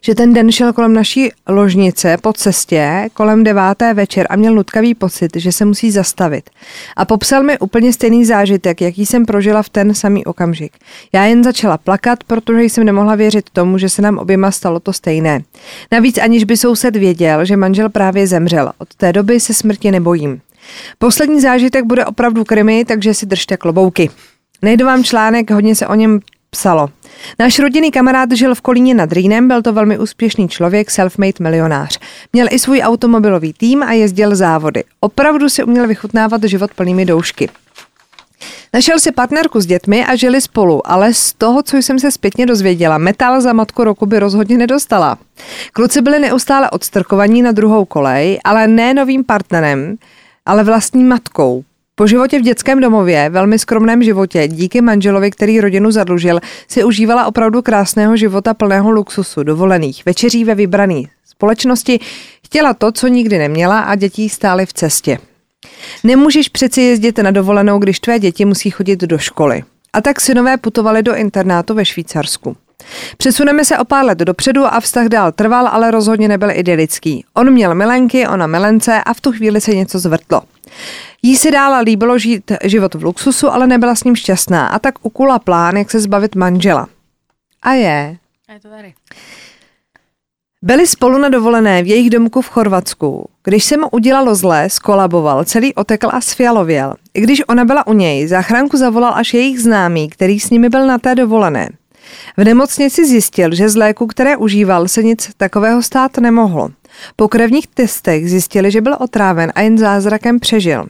[0.02, 4.96] že ten den šel kolem naší ložnice po cestě kolem deváté večer a měl nutkavý
[4.96, 6.50] pocit, že se musí zastavit.
[6.96, 10.74] A popsal mi úplně stejný zážitek, jaký jsem prožila v ten samý okamžik.
[11.14, 14.94] Já jen začala plakat, protože jsem nemohla věřit tomu, že se nám oběma stalo to
[14.94, 15.44] stejné.
[15.92, 18.72] Navíc aniž by soused věděl, že manžel právě zemřel.
[18.78, 20.42] Od té doby se smrti nebojím.
[20.98, 24.10] Poslední zážitek bude opravdu krimi, takže si držte klobouky.
[24.62, 26.90] Nejdu vám článek, hodně se o něm psalo.
[27.40, 32.00] Náš rodinný kamarád žil v Kolíně nad Rýnem, byl to velmi úspěšný člověk, self-made milionář.
[32.34, 34.84] Měl i svůj automobilový tým a jezdil závody.
[35.00, 37.50] Opravdu si uměl vychutnávat život plnými doušky.
[38.74, 42.46] Našel si partnerku s dětmi a žili spolu, ale z toho, co jsem se zpětně
[42.46, 45.18] dozvěděla, metal za matku roku by rozhodně nedostala.
[45.74, 49.96] Kluci byli neustále odstrkovaní na druhou kolej, ale ne novým partnerem,
[50.46, 51.64] ale vlastní matkou.
[52.02, 57.26] Po životě v dětském domově, velmi skromném životě, díky manželovi, který rodinu zadlužil, si užívala
[57.26, 62.00] opravdu krásného života plného luxusu, dovolených, večeří ve vybraný společnosti,
[62.46, 65.18] chtěla to, co nikdy neměla a dětí stály v cestě.
[66.04, 69.64] Nemůžeš přeci jezdit na dovolenou, když tvé děti musí chodit do školy.
[69.94, 72.58] A tak synové putovali do internátu ve Švýcarsku.
[73.18, 77.26] Přesuneme se o pár let dopředu a vztah dál trval, ale rozhodně nebyl idylický.
[77.34, 80.42] On měl milenky, ona milence a v tu chvíli se něco zvrtlo.
[81.22, 84.96] Jí se dála líbilo žít život v luxusu, ale nebyla s ním šťastná a tak
[85.02, 86.88] ukula plán, jak se zbavit manžela.
[87.62, 88.18] A je.
[88.50, 88.94] A je to tady.
[90.64, 93.30] Byli spolu na dovolené v jejich domku v Chorvatsku.
[93.44, 96.94] Když se mu udělalo zlé, skolaboval, celý otekl a sfialověl.
[97.14, 100.88] I když ona byla u něj, záchranku zavolal až jejich známý, který s nimi byl
[100.88, 101.70] na té dovolené.
[102.38, 106.70] V nemocnici zjistil, že z léku, které užíval, se nic takového stát nemohlo.
[107.16, 110.86] Po krevních testech zjistili, že byl otráven a jen zázrakem přežil.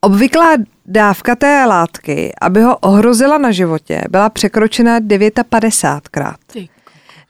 [0.00, 0.50] Obvyklá
[0.86, 6.34] dávka té látky, aby ho ohrozila na životě, byla překročena 59krát.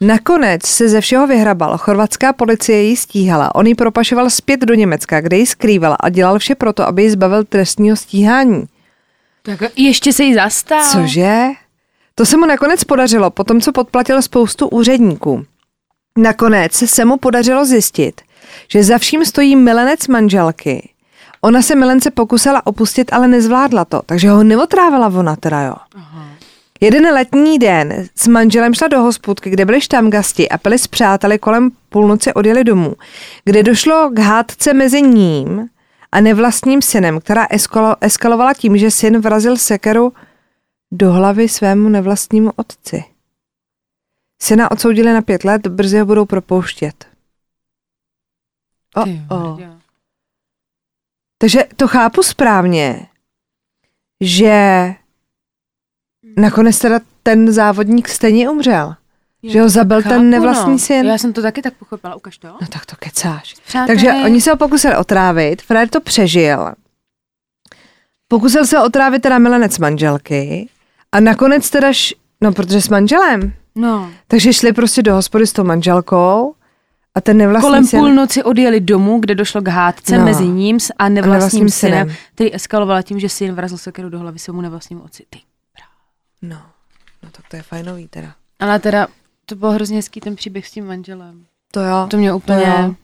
[0.00, 1.78] Nakonec se ze všeho vyhrabal.
[1.78, 3.54] Chorvatská policie ji stíhala.
[3.54, 7.10] On ji propašoval zpět do Německa, kde ji skrýval a dělal vše proto, aby ji
[7.10, 8.64] zbavil trestního stíhání.
[9.42, 10.84] Tak ještě se jí zastal.
[10.84, 11.46] Cože?
[12.14, 15.44] To se mu nakonec podařilo, potom co podplatil spoustu úředníků.
[16.20, 18.20] Nakonec se mu podařilo zjistit,
[18.68, 20.88] že za vším stojí milenec manželky.
[21.40, 25.74] Ona se milence pokusila opustit, ale nezvládla to, takže ho neotrávila ona teda, jo.
[25.94, 26.28] Aha.
[26.80, 31.38] Jeden letní den s manželem šla do hospůdky, kde byli štamgasti a pili s přáteli
[31.38, 32.94] kolem půlnoci odjeli domů,
[33.44, 35.68] kde došlo k hádce mezi ním
[36.12, 40.12] a nevlastním synem, která eskalo, eskalovala tím, že syn vrazil sekeru
[40.92, 43.04] do hlavy svému nevlastnímu otci.
[44.42, 47.08] Syna odsoudili na pět let, brzy ho budou propouštět.
[48.96, 49.58] O, o.
[51.38, 53.06] Takže to chápu správně,
[54.20, 54.88] že
[56.36, 58.94] nakonec teda ten závodník stejně umřel.
[59.42, 60.78] Jo, že ho zabil chápu, ten nevlastní no.
[60.78, 61.06] syn.
[61.06, 62.48] Já jsem to taky tak pochopila, ukaž to.
[62.48, 63.54] No tak to kecáš.
[63.86, 66.74] Takže oni se ho pokusili otrávit, Fred to přežil.
[68.28, 70.68] Pokusil se otrávit teda milenec manželky
[71.12, 72.14] a nakonec teda, š...
[72.40, 73.52] no protože s manželem.
[73.80, 74.10] No.
[74.26, 76.54] Takže šli prostě do hospody s tou manželkou
[77.14, 78.00] a ten nevlastní Kolem syn...
[78.00, 80.24] půlnoci odjeli domů, kde došlo k hádce no.
[80.24, 84.08] mezi ním a nevlastním, a nevlastním synem, synem, který eskalovala tím, že syn vrazil sekeru
[84.08, 85.24] do hlavy svému nevlastnímu otci.
[85.30, 85.38] Ty.
[86.42, 86.62] No,
[87.22, 88.34] no tak to je fajnový teda.
[88.60, 89.06] Ale teda
[89.46, 91.44] to byl hrozně hezký ten příběh s tím manželem.
[91.70, 92.06] To jo.
[92.10, 92.64] To mě úplně...
[92.64, 92.94] To jo.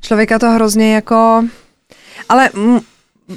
[0.00, 1.44] Člověka to hrozně jako...
[2.28, 2.80] Ale m-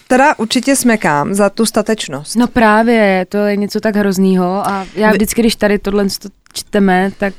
[0.08, 2.36] teda určitě smekám za tu statečnost.
[2.36, 6.08] No právě, to je něco tak hroznýho a já vždycky, když tady tohle
[6.54, 7.34] čteme, tak...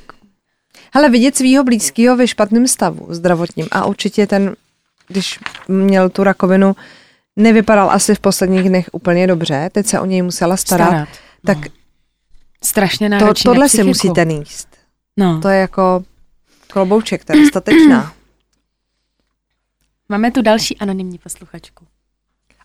[0.95, 4.57] Hele, vidět svého blízkého ve špatném stavu zdravotním a určitě ten,
[5.09, 6.77] když měl tu rakovinu,
[7.37, 11.09] nevypadal asi v posledních dnech úplně dobře, teď se o něj musela starat, starat.
[11.47, 11.73] tak no.
[12.65, 14.69] strašně náročný to, Tohle si musíte níst.
[15.17, 15.41] No.
[15.41, 16.05] To je jako
[16.67, 18.13] klobouček, to je statečná.
[20.09, 21.88] Máme tu další anonymní posluchačku.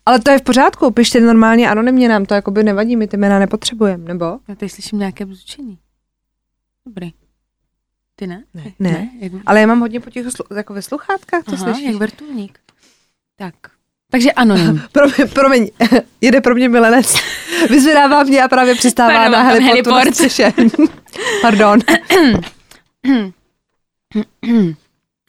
[0.06, 3.16] Ale to je v pořádku, pište normálně anonymně, nám to jako by nevadí, my ty
[3.16, 4.24] jména nepotřebujeme, nebo?
[4.48, 5.78] Já tady slyším nějaké bzučení.
[6.86, 7.12] Dobrý.
[8.16, 8.44] Ty ne?
[8.54, 8.90] Ne, ne.
[8.90, 9.10] ne?
[9.20, 9.32] Jak...
[9.46, 11.86] ale já mám hodně po těch jako ve sluchátkách, to Aha, slyšíš.
[11.86, 12.58] jak vrtulník.
[13.36, 13.54] Tak.
[14.10, 14.82] Takže anonym.
[14.92, 15.70] promiň, promiň,
[16.20, 17.14] jede pro mě milenec.
[17.70, 20.20] Vyzvedává mě a právě přistává Pardon, na heliportu heliport.
[20.58, 20.64] na
[21.42, 21.80] Pardon.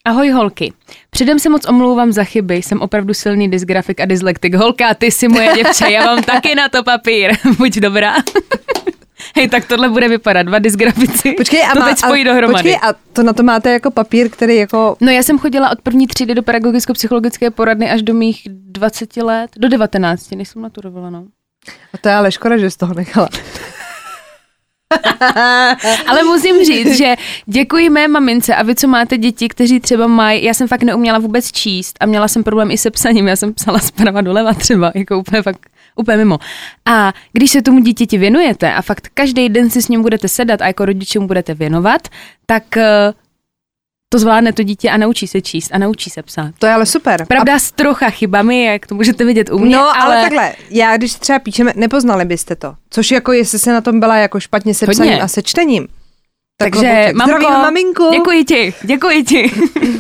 [0.06, 0.74] Ahoj holky.
[1.10, 4.56] Předem se moc omlouvám za chyby, jsem opravdu silný dysgrafik a dyslektik.
[4.56, 7.32] Holka, ty si moje děvče, já mám taky na to papír.
[7.58, 8.16] Buď dobrá.
[9.36, 11.32] Hej, tak tohle bude vypadat, dva dysgrafici.
[11.32, 12.54] Počkej, a to má, teď spojí a, dohromady.
[12.54, 14.98] Počkej, a to na to máte jako papír, který jako...
[15.02, 19.52] No já jsem chodila od první třídy do pedagogicko-psychologické poradny až do mých 20 let,
[19.58, 21.26] do 19, než jsem maturovala, no.
[21.94, 23.30] A to je ale škoda, že z toho nechala.
[26.08, 30.44] Ale musím říct, že děkuji mé mamince a vy, co máte děti, kteří třeba mají,
[30.44, 33.54] já jsem fakt neuměla vůbec číst a měla jsem problém i se psaním, já jsem
[33.54, 36.40] psala zprava doleva třeba, jako úplně fakt úplně mimo.
[36.86, 40.62] A když se tomu dítěti věnujete a fakt každý den si s ním budete sedat
[40.62, 42.08] a jako rodiče mu budete věnovat,
[42.46, 43.14] tak eh,
[44.10, 46.52] to zvládne to dítě a naučí se číst a naučí se psát.
[46.60, 47.26] To je ale super.
[47.28, 47.60] Pravda a...
[47.60, 49.76] s trocha chybami, jak to můžete vidět u mě.
[49.76, 50.16] No, ale...
[50.16, 52.76] ale takhle, já když třeba píšeme, nepoznali byste to.
[52.90, 55.06] Což jako jestli se na tom byla jako špatně se Hodně.
[55.06, 55.88] psaním a se čtením.
[56.58, 58.12] Tak Takže, mamko, maminku.
[58.12, 59.52] děkuji ti, děkuji ti.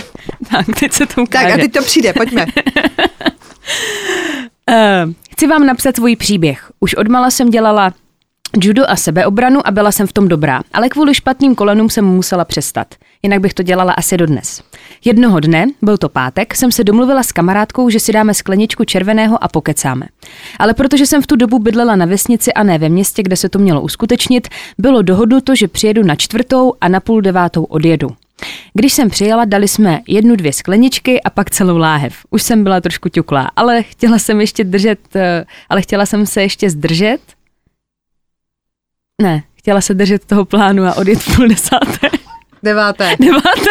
[0.51, 1.45] tak, teď se to ukáže.
[1.45, 2.45] Tak a teď to přijde, pojďme.
[4.69, 6.71] uh, chci vám napsat svůj příběh.
[6.79, 7.93] Už odmala jsem dělala
[8.61, 12.45] judo a sebeobranu a byla jsem v tom dobrá, ale kvůli špatným kolenům jsem musela
[12.45, 12.87] přestat.
[13.23, 14.63] Jinak bych to dělala asi dodnes.
[15.05, 19.43] Jednoho dne, byl to pátek, jsem se domluvila s kamarádkou, že si dáme skleničku červeného
[19.43, 20.05] a pokecáme.
[20.59, 23.49] Ale protože jsem v tu dobu bydlela na vesnici a ne ve městě, kde se
[23.49, 28.09] to mělo uskutečnit, bylo dohodnuto, že přijedu na čtvrtou a na půl devátou odjedu.
[28.73, 32.17] Když jsem přijela, dali jsme jednu, dvě skleničky a pak celou láhev.
[32.29, 36.41] Už jsem byla trošku ťuklá, ale chtěla jsem ještě držet, eh, ale chtěla jsem se
[36.41, 37.19] ještě zdržet.
[39.21, 42.09] Ne, chtěla se držet toho plánu a odjet půl desáté.
[42.63, 43.15] Deváté.
[43.19, 43.69] Deváté.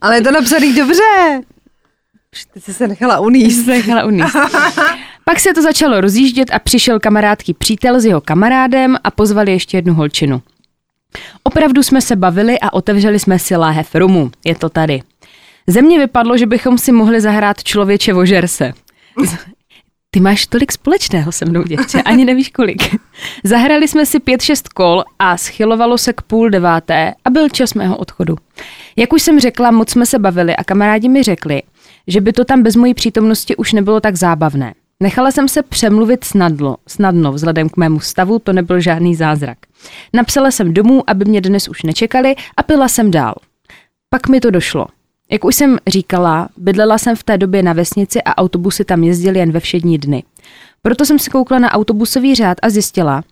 [0.00, 1.02] ale je to napsaný dobře.
[2.52, 3.64] Ty jsi se nechala uníst.
[3.64, 4.36] Se nechala uníst.
[5.24, 9.76] Pak se to začalo rozjíždět a přišel kamarádký přítel s jeho kamarádem a pozvali ještě
[9.76, 10.42] jednu holčinu.
[11.42, 14.30] Opravdu jsme se bavili a otevřeli jsme si láhev rumu.
[14.44, 15.02] Je to tady.
[15.66, 18.72] Ze mě vypadlo, že bychom si mohli zahrát člověče vožer se.
[20.14, 22.96] Ty máš tolik společného se mnou, děvče, ani nevíš kolik.
[23.44, 27.74] Zahrali jsme si pět, šest kol a schylovalo se k půl deváté a byl čas
[27.74, 28.36] mého odchodu.
[28.96, 31.62] Jak už jsem řekla, moc jsme se bavili a kamarádi mi řekli,
[32.06, 34.74] že by to tam bez mojí přítomnosti už nebylo tak zábavné.
[35.00, 39.58] Nechala jsem se přemluvit snadlo, snadno, vzhledem k mému stavu, to nebyl žádný zázrak.
[40.12, 43.34] Napsala jsem domů, aby mě dnes už nečekali a pila jsem dál.
[44.10, 44.86] Pak mi to došlo.
[45.34, 49.38] Jak už jsem říkala, bydlela jsem v té době na vesnici a autobusy tam jezdily
[49.38, 50.22] jen ve všední dny.
[50.82, 53.22] Proto jsem si koukla na autobusový řád a zjistila,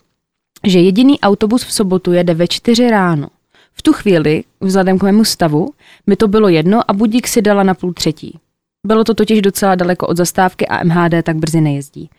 [0.67, 3.29] že jediný autobus v sobotu jede ve čtyři ráno.
[3.75, 5.69] V tu chvíli, vzhledem k mému stavu,
[6.07, 8.39] mi to bylo jedno a budík si dala na půl třetí.
[8.87, 12.11] Bylo to totiž docela daleko od zastávky a MHD tak brzy nejezdí.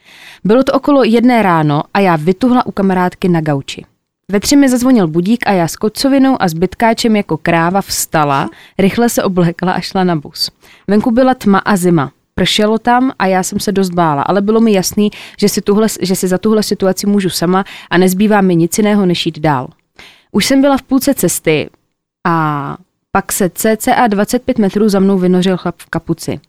[0.43, 3.85] Bylo to okolo jedné ráno a já vytuhla u kamarádky na gauči.
[4.31, 9.09] Ve tři mi zazvonil budík a já s kocovinou a zbytkáčem jako kráva vstala, rychle
[9.09, 10.51] se oblékla a šla na bus.
[10.87, 12.11] Venku byla tma a zima.
[12.35, 15.87] Pršelo tam a já jsem se dost bála, ale bylo mi jasný, že si, tuhle,
[16.01, 19.67] že si za tuhle situaci můžu sama a nezbývá mi nic jiného, než jít dál.
[20.31, 21.69] Už jsem byla v půlce cesty
[22.27, 22.77] a
[23.11, 26.39] pak se cca 25 metrů za mnou vynořil chlap v kapuci.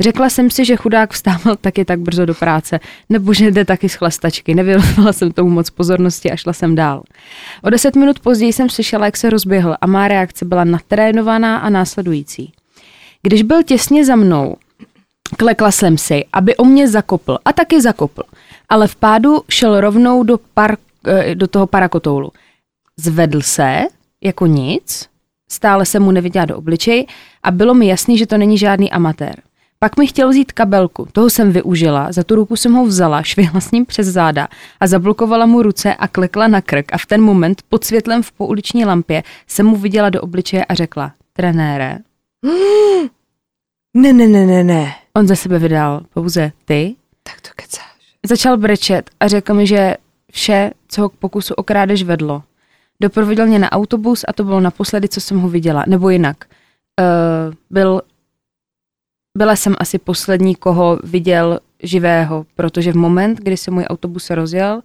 [0.00, 3.88] Řekla jsem si, že chudák vstával taky tak brzo do práce, nebo že jde taky
[3.88, 4.54] z chlastačky.
[4.54, 7.02] Nevěnovala jsem tomu moc pozornosti a šla jsem dál.
[7.62, 11.68] O deset minut později jsem slyšela, jak se rozběhl a má reakce byla natrénovaná a
[11.68, 12.52] následující.
[13.22, 14.56] Když byl těsně za mnou,
[15.36, 18.22] klekla jsem si, aby o mě zakopl a taky zakopl,
[18.68, 22.30] ale v pádu šel rovnou do, par, eh, do toho parakotoulu.
[22.96, 23.80] Zvedl se,
[24.24, 25.08] jako nic,
[25.48, 27.06] stále se mu neviděla do obličej
[27.42, 29.34] a bylo mi jasný, že to není žádný amatér.
[29.80, 33.60] Pak mi chtěl vzít kabelku, toho jsem využila, za tu ruku jsem ho vzala, švihla
[33.60, 34.48] s ním přes záda
[34.80, 38.32] a zablokovala mu ruce a klekla na krk a v ten moment pod světlem v
[38.32, 41.98] pouliční lampě jsem mu viděla do obličeje a řekla, trenére.
[43.96, 44.94] Ne, ne, ne, ne, ne.
[45.14, 46.94] On ze sebe vydal pouze ty.
[47.22, 48.16] Tak to kecáš.
[48.26, 49.94] Začal brečet a řekl mi, že
[50.32, 52.42] vše, co ho k pokusu o krádež vedlo.
[53.02, 55.84] Doprovodil mě na autobus a to bylo naposledy, co jsem ho viděla.
[55.86, 56.36] Nebo jinak.
[57.00, 58.02] Uh, byl
[59.36, 64.82] byla jsem asi poslední, koho viděl živého, protože v moment, kdy se můj autobus rozjel,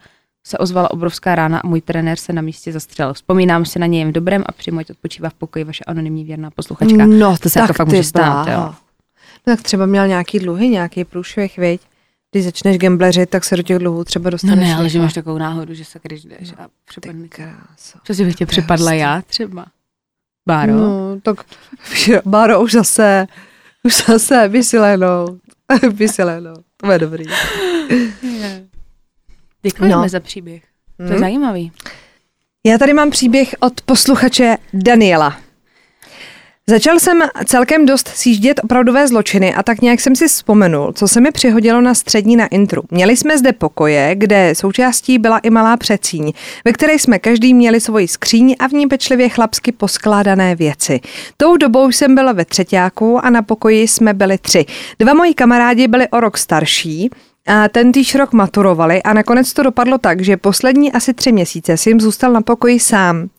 [0.47, 3.13] se ozvala obrovská rána a můj trenér se na místě zastřelil.
[3.13, 7.06] Vzpomínám si na něj v dobrém a přimoď odpočívá v pokoji vaše anonymní věrná posluchačka.
[7.06, 8.73] No, to se jako fakt může stát, jo.
[9.47, 11.82] No, tak třeba měl nějaký dluhy, nějaký průšvih, viď?
[12.32, 14.60] Když začneš gambleřit, tak se do těch dluhů třeba dostaneš.
[14.60, 17.27] No ne, ale že máš takovou náhodu, že se když jdeš a Ty připadne.
[18.03, 18.99] Co si bych tě připadla hustý.
[18.99, 19.65] já třeba?
[20.47, 20.73] Báro?
[20.73, 21.45] No, tak
[22.25, 23.27] Báro už zase,
[23.84, 25.39] už zase vysilenou,
[25.93, 26.54] vysilenou.
[26.78, 27.24] To je dobrý.
[29.62, 30.10] Děkujeme No.
[30.10, 30.63] za příběh.
[30.98, 31.19] To je Hm?
[31.19, 31.72] zajímavý.
[32.65, 35.38] Já tady mám příběh od posluchače Daniela.
[36.69, 41.21] Začal jsem celkem dost sjíždět opravdové zločiny a tak nějak jsem si vzpomenul, co se
[41.21, 42.84] mi přihodilo na střední na intru.
[42.91, 46.34] Měli jsme zde pokoje, kde součástí byla i malá přecíň,
[46.65, 50.99] ve které jsme každý měli svoji skříň a v ní pečlivě chlapsky poskládané věci.
[51.38, 54.65] Tou dobou jsem byla ve třetíku a na pokoji jsme byli tři.
[54.99, 57.10] Dva moji kamarádi byli o rok starší,
[57.47, 61.77] a ten týž rok maturovali a nakonec to dopadlo tak, že poslední asi tři měsíce
[61.77, 63.29] si jim zůstal na pokoji sám.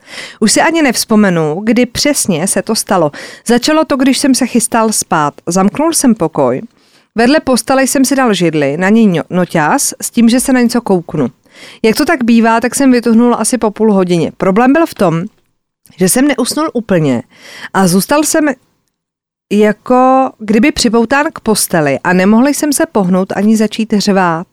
[0.40, 3.12] Už si ani nevzpomenu, kdy přesně se to stalo.
[3.46, 5.34] Začalo to, když jsem se chystal spát.
[5.46, 6.62] Zamknul jsem pokoj.
[7.14, 10.60] Vedle postele jsem si dal židli, na ní no- noťaz, s tím, že se na
[10.60, 11.28] něco kouknu.
[11.82, 14.32] Jak to tak bývá, tak jsem vytuhnul asi po půl hodině.
[14.36, 15.22] Problém byl v tom,
[15.98, 17.22] že jsem neusnul úplně
[17.74, 18.48] a zůstal jsem
[19.52, 24.46] jako kdyby připoután k posteli a nemohl jsem se pohnout ani začít řvát.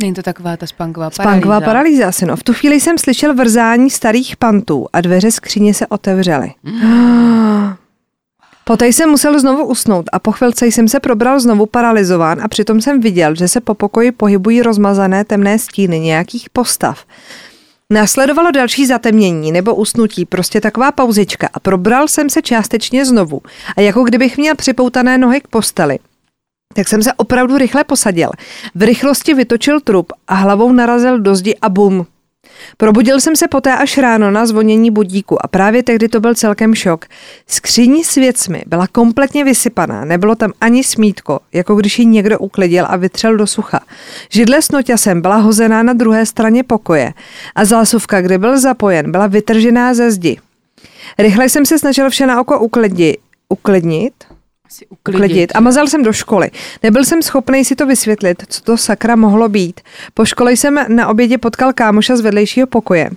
[0.00, 2.36] Není to taková ta spánková Spánková paralýza asi, no.
[2.36, 6.52] V tu chvíli jsem slyšel vrzání starých pantů a dveře skříně se otevřely.
[8.64, 12.80] Poté jsem musel znovu usnout a po chvilce jsem se probral znovu paralizován a přitom
[12.80, 17.04] jsem viděl, že se po pokoji pohybují rozmazané temné stíny nějakých postav.
[17.92, 23.42] Následovalo další zatemnění nebo usnutí, prostě taková pauzička a probral jsem se částečně znovu.
[23.76, 25.98] A jako kdybych měl připoutané nohy k posteli.
[26.74, 28.30] Tak jsem se opravdu rychle posadil.
[28.74, 32.06] V rychlosti vytočil trup a hlavou narazil do zdi a bum.
[32.76, 36.74] Probudil jsem se poté až ráno na zvonění budíku a právě tehdy to byl celkem
[36.74, 37.04] šok.
[37.46, 42.86] Skříní s věcmi byla kompletně vysypaná, nebylo tam ani smítko, jako když ji někdo uklidil
[42.88, 43.80] a vytřel do sucha.
[44.30, 47.12] Židle s noťasem byla hozená na druhé straně pokoje
[47.54, 50.38] a zásuvka, kde byl zapojen, byla vytržená ze zdi.
[51.18, 53.16] Rychle jsem se snažil vše na oko uklidit,
[53.48, 54.12] uklidnit,
[54.76, 56.50] Asi uklidit a mazal jsem do školy.
[56.82, 59.80] Nebyl jsem schopný si to vysvětlit, co to sakra mohlo být.
[60.14, 63.10] Po škole jsem na obědě potkal kámoša z vedlejšího pokoje.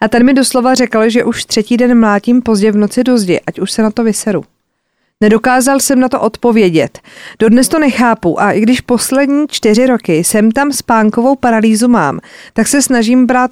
[0.00, 3.40] A ten mi doslova řekl, že už třetí den mlátím pozdě v noci do zdi,
[3.46, 4.44] ať už se na to vyseru.
[5.20, 6.98] Nedokázal jsem na to odpovědět.
[7.38, 12.20] Dodnes to nechápu a i když poslední čtyři roky jsem tam spánkovou paralýzu mám,
[12.52, 13.50] tak se snažím brát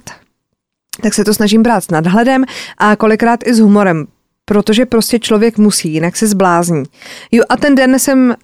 [1.01, 2.45] tak se to snažím brát s nadhledem
[2.77, 4.07] a kolikrát i s humorem,
[4.51, 6.83] protože prostě člověk musí, jinak se zblázní.
[7.31, 8.35] Jo a ten den jsem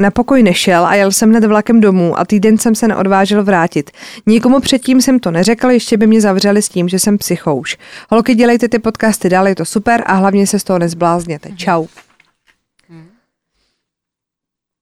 [0.00, 3.90] na pokoj nešel a jel jsem hned vlakem domů a týden jsem se neodvážil vrátit.
[4.26, 7.76] Nikomu předtím jsem to neřekl, ještě by mě zavřeli s tím, že jsem psychouš.
[8.10, 11.50] Holky, dělejte ty podcasty dál, je to super a hlavně se z toho nezblázněte.
[11.56, 11.86] Čau.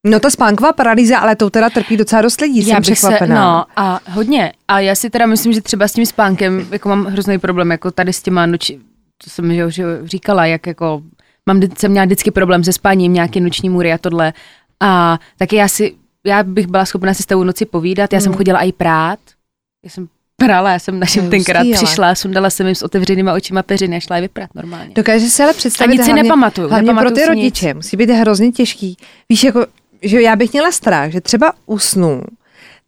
[0.06, 3.34] No ta spánková paralýza, ale to teda trpí docela dost lidí, jsem bych se, překvapená.
[3.34, 4.52] no a hodně.
[4.68, 7.90] A já si teda myslím, že třeba s tím spánkem jako mám hrozný problém, jako
[7.90, 8.80] tady s těma noči,
[9.24, 11.02] to jsem že, že říkala, jak jako
[11.46, 14.32] mám, jsem měla vždycky problém se spáním, nějaký noční můry a tohle.
[14.80, 15.94] A taky já si,
[16.26, 18.36] já bych byla schopna si s tou noci povídat, já jsem Mm.
[18.38, 19.18] chodila i prát,
[19.84, 21.72] já jsem prala, já jsem našim tenkrát ale.
[21.72, 24.90] přišla, sundala jsem jim s otevřenýma očima peřiny a šla je vyprat normálně.
[24.94, 27.74] Dokáže si ale představit A nic si hlavně, nepamatuju, hlavně pro nepamatuju ty si rodiče,
[27.74, 28.96] musí být hrozně těžký.
[29.28, 29.66] Víš, jako,
[30.02, 32.22] že já bych měla strach, že třeba usnu,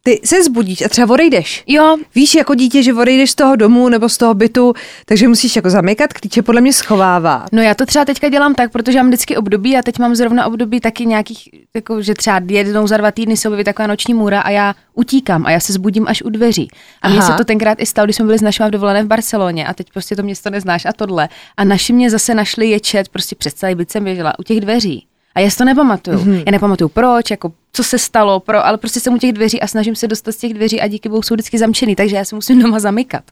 [0.03, 1.63] ty se zbudíš a třeba odejdeš.
[1.67, 4.73] Jo, Víš, jako dítě, že odejdeš z toho domu nebo z toho bytu,
[5.05, 7.45] takže musíš jako zamykat klíče, podle mě schovávat.
[7.51, 10.45] No já to třeba teďka dělám tak, protože mám vždycky období a teď mám zrovna
[10.45, 14.41] období taky nějakých, jako, že třeba jednou za dva týdny se objeví taková noční můra
[14.41, 16.67] a já utíkám a já se zbudím až u dveří.
[17.01, 19.07] A mně se to tenkrát i stalo, když jsme byli s našima v dovolené v
[19.07, 21.29] Barceloně a teď prostě to město neznáš a tohle.
[21.57, 25.08] A naši mě zase našli ječet, prostě přes celý byt jsem běžela u těch dveří.
[25.39, 26.17] A já si to nepamatuju.
[26.19, 26.43] Mm-hmm.
[26.45, 29.67] Já nepamatuju proč, jako co se stalo, pro, ale prostě jsem u těch dveří a
[29.67, 32.35] snažím se dostat z těch dveří a díky bohu jsou vždycky zamčený, takže já se
[32.35, 33.23] musím doma zamykat.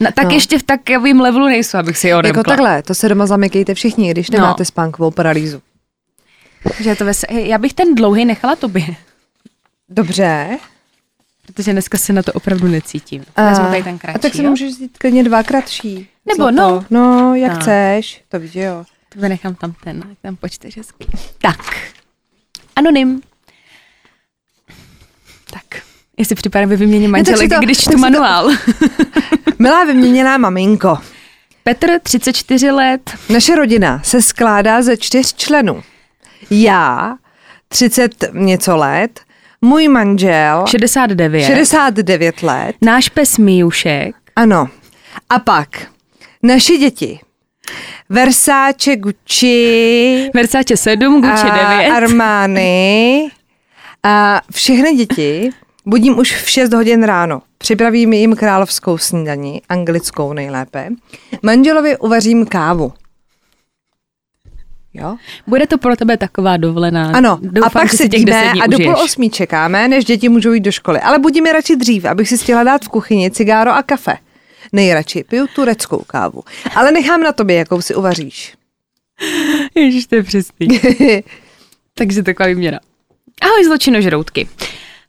[0.00, 0.30] Na, tak No.
[0.30, 0.34] no.
[0.36, 2.40] ještě v takovém levelu nejsou, abych si je odemkla.
[2.40, 4.38] Jako takhle, to se doma zamykejte všichni, když No.
[4.38, 5.62] nemáte spánkovou paralýzu.
[6.80, 7.24] Že to ves...
[7.30, 8.84] Já bych ten dlouhý nechala tobě,
[9.88, 10.58] Dobře.
[11.46, 13.24] protože dneska se na to opravdu necítím.
[13.36, 14.50] Vezmu tady ten kratší, a tak si jo?
[14.50, 16.08] můžeš vzít klidně dva kratší.
[16.26, 16.56] Nebo Zlato.
[16.56, 16.84] no.
[16.90, 17.60] No, jak No.
[17.60, 18.84] chceš, to víš, jo.
[19.14, 21.06] To vynechám tam ten, ať tam počteš hezky.
[21.38, 21.74] Tak.
[22.76, 23.20] Anonym.
[25.50, 25.82] Tak.
[26.18, 28.50] Jestli připadám ve si manželek, to- když čtu si to- manuál.
[29.58, 30.98] Milá vyměněná maminko,
[31.64, 33.10] Petr, 34 let.
[33.28, 35.82] naše rodina se skládá ze čtyř členů.
[36.50, 37.16] Já,
[37.68, 39.20] 30 něco let,
[39.60, 41.46] můj manžel, 69.
[41.46, 44.14] 69 let, Náš pes Mijušek.
[44.36, 44.68] ano.
[45.30, 45.68] A pak
[46.42, 47.20] naše děti.
[48.12, 51.90] Versace, Gucci, Versace 7, Gucci a 9.
[51.90, 53.30] Armani
[54.02, 55.50] a všechny děti
[55.86, 57.42] budím už v 6 hodin ráno.
[57.58, 60.88] Připravím jim královskou snídani, anglickou nejlépe.
[61.42, 62.92] Manželovi uvařím kávu.
[64.94, 65.16] Jo?
[65.46, 67.12] Bude to pro tebe taková dovolená.
[67.14, 70.28] Ano, Doufám, a pak těch sedíme 10 dní a do půl osmí čekáme, než děti
[70.28, 71.00] můžou jít do školy.
[71.00, 74.16] Ale budíme radši dřív, abych si stihla dát v kuchyni cigáro a kafe.
[74.72, 76.42] Nejradši piju tureckou kávu.
[76.74, 78.54] Ale nechám na tobě, jakou si uvaříš.
[79.74, 80.68] Ježiš, to je přesný.
[81.94, 82.80] Takže taková výměna.
[83.42, 84.48] Ahoj zločinožroutky.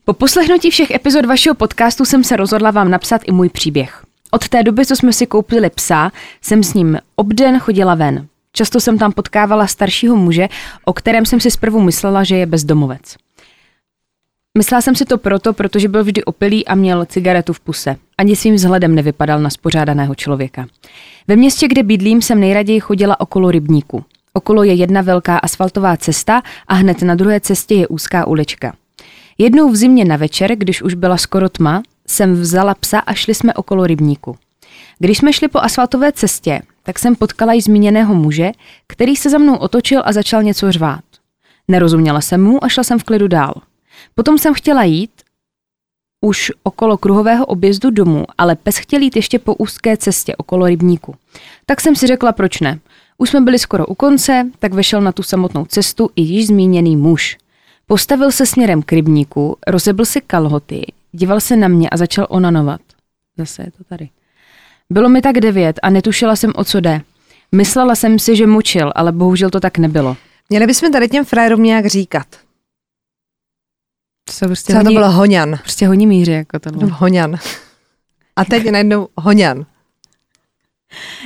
[0.05, 4.03] Po poslechnutí všech epizod vašeho podcastu jsem se rozhodla vám napsat i můj příběh.
[4.31, 6.11] Od té doby, co jsme si koupili psa,
[6.41, 8.27] jsem s ním obden chodila ven.
[8.53, 10.47] Často jsem tam potkávala staršího muže,
[10.85, 13.15] o kterém jsem si zprvu myslela, že je bezdomovec.
[14.57, 17.95] Myslela jsem si to proto, protože byl vždy opilý a měl cigaretu v puse.
[18.17, 20.67] Ani svým vzhledem nevypadal na spořádaného člověka.
[21.27, 24.03] Ve městě, kde bydlím, jsem nejraději chodila okolo rybníku.
[24.33, 28.73] Okolo je jedna velká asfaltová cesta a hned na druhé cestě je úzká ulička.
[29.37, 33.33] Jednou v zimě na večer, když už byla skoro tma, jsem vzala psa a šli
[33.33, 34.37] jsme okolo rybníku.
[34.99, 38.51] Když jsme šli po asfaltové cestě, tak jsem potkala již zmíněného muže,
[38.87, 41.03] který se za mnou otočil a začal něco řvát.
[41.67, 43.53] Nerozuměla jsem mu a šla jsem v klidu dál.
[44.15, 45.11] Potom jsem chtěla jít
[46.21, 51.15] už okolo kruhového objezdu domů, ale pes chtěl jít ještě po úzké cestě okolo rybníku.
[51.65, 52.79] Tak jsem si řekla, proč ne.
[53.17, 56.95] Už jsme byli skoro u konce, tak vešel na tu samotnou cestu i již zmíněný
[56.95, 57.37] muž.
[57.87, 62.81] Postavil se směrem k rybníku, rozebl si kalhoty, díval se na mě a začal onanovat.
[63.37, 64.09] Zase je to tady.
[64.89, 67.01] Bylo mi tak devět a netušila jsem, o co jde.
[67.51, 70.17] Myslela jsem si, že mučil, ale bohužel to tak nebylo.
[70.49, 72.27] Měli bychom tady těm frajerům nějak říkat.
[74.23, 75.57] To, se prostě Co to hodí, bylo hoňan.
[75.57, 76.89] prostě hodí míři, jako tohle.
[76.91, 77.35] Hoňan.
[78.35, 79.65] A teď najednou hoňan.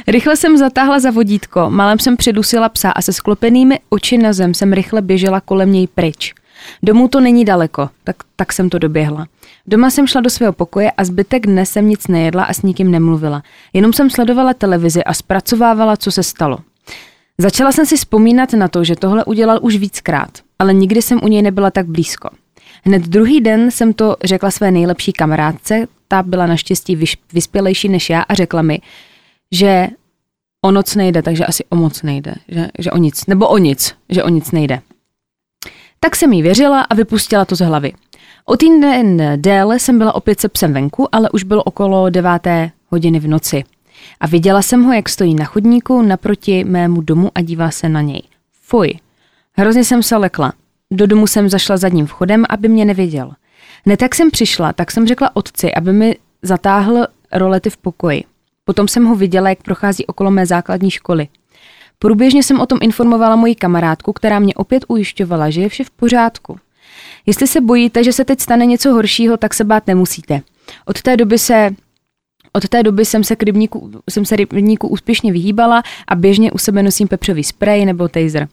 [0.07, 4.53] Rychle jsem zatáhla za vodítko, málem jsem přidusila psa a se sklopenými oči na zem
[4.53, 6.33] jsem rychle běžela kolem něj pryč.
[6.83, 9.27] Domů to není daleko, tak, tak jsem to doběhla.
[9.67, 12.91] Doma jsem šla do svého pokoje a zbytek dne jsem nic nejedla a s nikým
[12.91, 13.43] nemluvila.
[13.73, 16.57] Jenom jsem sledovala televizi a zpracovávala, co se stalo.
[17.37, 20.29] Začala jsem si vzpomínat na to, že tohle udělal už víckrát,
[20.59, 22.29] ale nikdy jsem u něj nebyla tak blízko.
[22.87, 26.99] Hned druhý den jsem to řekla své nejlepší kamarádce, ta byla naštěstí
[27.33, 28.79] vyspělejší než já a řekla mi,
[29.51, 29.87] že
[30.61, 33.95] o noc nejde, takže asi o moc nejde, že, že o nic, nebo o nic,
[34.09, 34.79] že o nic nejde.
[35.99, 37.93] Tak jsem jí věřila a vypustila to z hlavy.
[38.45, 43.19] O týden déle jsem byla opět se psem venku, ale už bylo okolo deváté hodiny
[43.19, 43.63] v noci.
[44.19, 48.01] A viděla jsem ho, jak stojí na chodníku naproti mému domu a dívá se na
[48.01, 48.21] něj.
[48.61, 48.99] Fuj.
[49.53, 50.53] Hrozně jsem se lekla.
[50.91, 53.31] Do domu jsem zašla zadním vchodem, aby mě neviděl.
[53.85, 58.23] Hned jak jsem přišla, tak jsem řekla otci, aby mi zatáhl rolety v pokoji.
[58.65, 61.27] Potom jsem ho viděla, jak prochází okolo mé základní školy.
[61.99, 65.89] Průběžně jsem o tom informovala moji kamarádku, která mě opět ujišťovala, že je vše v
[65.89, 66.59] pořádku.
[67.25, 70.41] Jestli se bojíte, že se teď stane něco horšího, tak se bát nemusíte.
[70.85, 71.75] Od té doby se
[72.53, 76.57] od té doby jsem se k rybníku, jsem se rybníku úspěšně vyhýbala a běžně u
[76.57, 78.47] sebe nosím pepřový sprej nebo taser.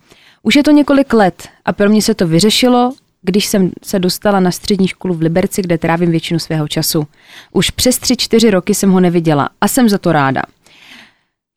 [0.47, 2.93] Už je to několik let a pro mě se to vyřešilo,
[3.23, 7.07] když jsem se dostala na střední školu v Liberci, kde trávím většinu svého času.
[7.53, 10.43] Už přes tři, čtyři roky jsem ho neviděla a jsem za to ráda.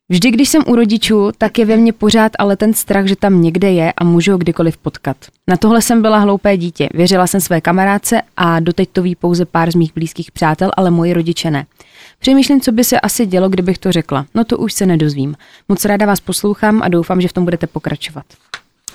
[0.08, 3.42] Vždy, když jsem u rodičů, tak je ve mně pořád ale ten strach, že tam
[3.42, 5.16] někde je a můžu ho kdykoliv potkat.
[5.48, 6.88] Na tohle jsem byla hloupé dítě.
[6.94, 10.90] Věřila jsem své kamarádce a doteď to ví pouze pár z mých blízkých přátel, ale
[10.90, 11.66] moji rodiče ne.
[12.18, 14.26] Přemýšlím, co by se asi dělo, kdybych to řekla.
[14.34, 15.34] No to už se nedozvím.
[15.68, 18.24] Moc ráda vás poslouchám a doufám, že v tom budete pokračovat.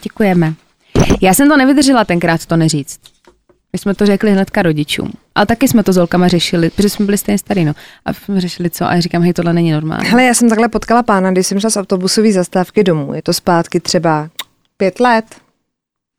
[0.03, 0.53] Děkujeme.
[1.21, 2.99] Já jsem to nevydržela tenkrát to neříct.
[3.73, 5.11] My jsme to řekli hnedka rodičům.
[5.35, 7.73] A taky jsme to s holkama řešili, protože jsme byli stejně starý, no.
[8.05, 8.85] A jsme řešili co?
[8.85, 10.09] A já říkám, hej, tohle není normální.
[10.09, 13.13] Hele, já jsem takhle potkala pána, když jsem šla z autobusové zastávky domů.
[13.13, 14.29] Je to zpátky třeba
[14.77, 15.25] pět let,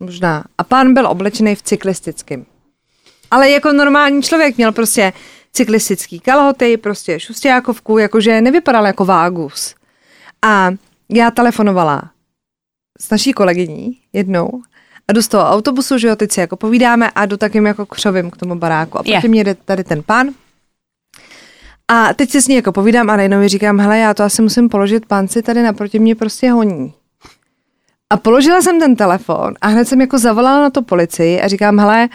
[0.00, 0.44] možná.
[0.58, 2.44] A pán byl oblečený v cyklistickém.
[3.30, 5.12] Ale jako normální člověk měl prostě
[5.52, 9.74] cyklistický kalhoty, prostě šustějákovku, jakože nevypadal jako vágus.
[10.42, 10.70] A
[11.08, 12.13] já telefonovala
[13.00, 14.62] s naší kolegyní jednou
[15.08, 17.86] a jdu z toho autobusu, že jo, teď si jako povídáme a jdu takým jako
[17.86, 18.98] křovím k tomu baráku.
[18.98, 19.24] A proti yeah.
[19.24, 20.28] mě jde tady ten pán.
[21.88, 24.42] A teď si s ní jako povídám a najednou mi říkám, hele, já to asi
[24.42, 26.94] musím položit, pán si tady naproti mě prostě honí.
[28.10, 31.78] A položila jsem ten telefon a hned jsem jako zavolala na to policii a říkám,
[31.78, 32.08] hele,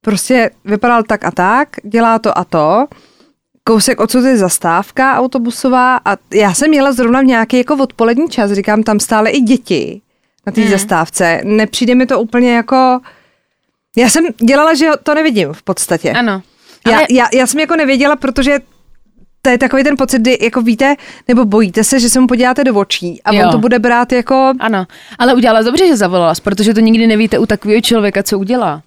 [0.00, 2.86] prostě vypadal tak a tak, dělá to a to,
[3.68, 8.52] kousek odsud je zastávka autobusová a já jsem jela zrovna v nějaký jako odpolední čas,
[8.52, 10.00] říkám, tam stále i děti
[10.46, 10.70] na té hmm.
[10.70, 11.40] zastávce.
[11.44, 13.00] Nepřijde mi to úplně jako...
[13.96, 16.12] Já jsem dělala, že to nevidím v podstatě.
[16.12, 16.42] Ano.
[16.84, 16.94] Ale...
[16.94, 18.58] Já, já, já jsem jako nevěděla, protože
[19.42, 20.96] to je takový ten pocit, kdy jako víte,
[21.28, 23.44] nebo bojíte se, že se mu podíváte do očí a jo.
[23.44, 24.52] on to bude brát jako...
[24.60, 24.86] Ano,
[25.18, 28.82] ale udělala dobře, že zavolala, protože to nikdy nevíte u takového člověka, co udělá.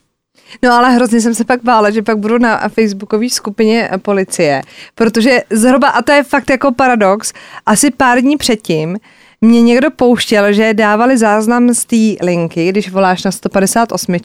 [0.61, 4.61] No ale hrozně jsem se pak bála, že pak budu na facebookové skupině policie,
[4.95, 7.33] protože zhruba, a to je fakt jako paradox,
[7.65, 8.97] asi pár dní předtím
[9.41, 14.17] mě někdo pouštěl, že dávali záznam z té linky, když voláš na 158,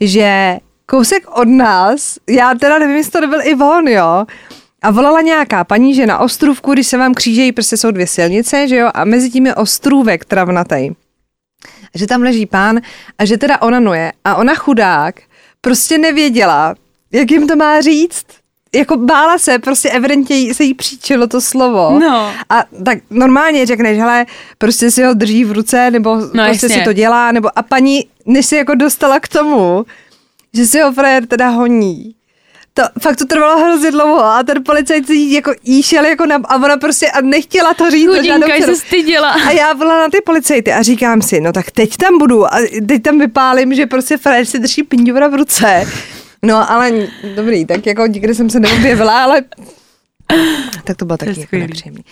[0.00, 4.24] že kousek od nás, já teda nevím, jestli to nebyl i on, jo,
[4.82, 8.68] a volala nějaká paní, že na ostrůvku, když se vám křížejí, prostě jsou dvě silnice,
[8.68, 10.94] že jo, a mezi tím je ostrůvek travnatej.
[11.94, 12.80] Že tam leží pán
[13.18, 14.12] a že teda onanuje.
[14.24, 15.20] A ona chudák
[15.62, 16.74] prostě nevěděla,
[17.12, 18.26] jak jim to má říct.
[18.74, 21.98] Jako bála se, prostě evidentně se jí příčilo to slovo.
[21.98, 22.32] No.
[22.50, 24.26] A tak normálně řekneš, hele,
[24.58, 26.68] prostě si ho drží v ruce, nebo no, prostě jasně.
[26.68, 29.84] si to dělá, nebo a paní, než si jako dostala k tomu,
[30.54, 32.14] že si ho frajer teda honí,
[32.74, 36.36] to fakt to trvalo hrozně dlouho a ten policajt si jako jí šel jako na,
[36.44, 38.06] a ona prostě a nechtěla to říct.
[38.06, 39.30] Chudinka se styděla.
[39.30, 42.58] A já byla na ty policajty a říkám si, no tak teď tam budu a
[42.88, 45.84] teď tam vypálím, že prostě frajer si drží pinďura v ruce.
[46.44, 46.92] No ale
[47.34, 49.42] dobrý, tak jako nikdy jsem se neobjevila, ale
[50.84, 52.04] tak to bylo taky jako nepříjemný.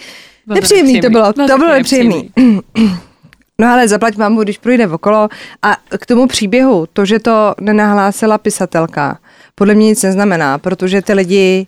[0.46, 2.30] Nepříjemný to bylo, to bylo nepříjemný.
[3.60, 5.28] No ale zaplať mámu, když projde okolo
[5.62, 9.18] a k tomu příběhu, to, že to nenahlásila pisatelka,
[9.54, 11.66] podle mě nic neznamená, protože ty lidi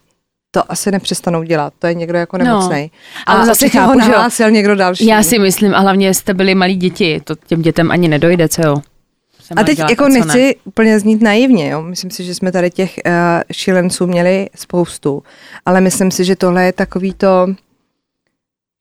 [0.50, 1.72] to asi nepřestanou dělat.
[1.78, 2.82] To je někdo jako nemocný.
[2.82, 2.88] No,
[3.26, 5.06] ale a zase chápu, ho nahlásil že někdo další.
[5.06, 8.62] Já si myslím, a hlavně jste byli malí děti, to těm dětem ani nedojde, co
[8.66, 8.76] jo.
[9.56, 10.54] A teď jako nechci ne.
[10.64, 11.82] úplně znít naivně, jo.
[11.82, 13.12] Myslím si, že jsme tady těch uh,
[13.52, 15.22] šilenců měli spoustu,
[15.66, 17.46] ale myslím si, že tohle je takový to,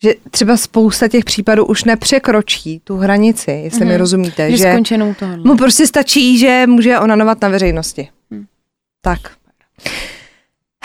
[0.04, 3.86] že třeba spousta těch případů už nepřekročí tu hranici, jestli mm-hmm.
[3.86, 4.00] mi mhm.
[4.00, 4.52] rozumíte.
[4.52, 5.38] Že, že skončenou tohle.
[5.38, 8.10] Mu prostě stačí, že může onanovat na veřejnosti.
[8.32, 8.46] Hmm.
[9.02, 9.20] Tak.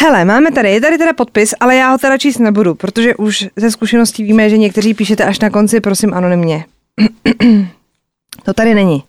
[0.01, 3.47] Hele, máme tady, je tady teda podpis, ale já ho teda číst nebudu, protože už
[3.57, 6.65] ze zkušeností víme, že někteří píšete až na konci, prosím, anonymně.
[8.45, 9.05] to tady není.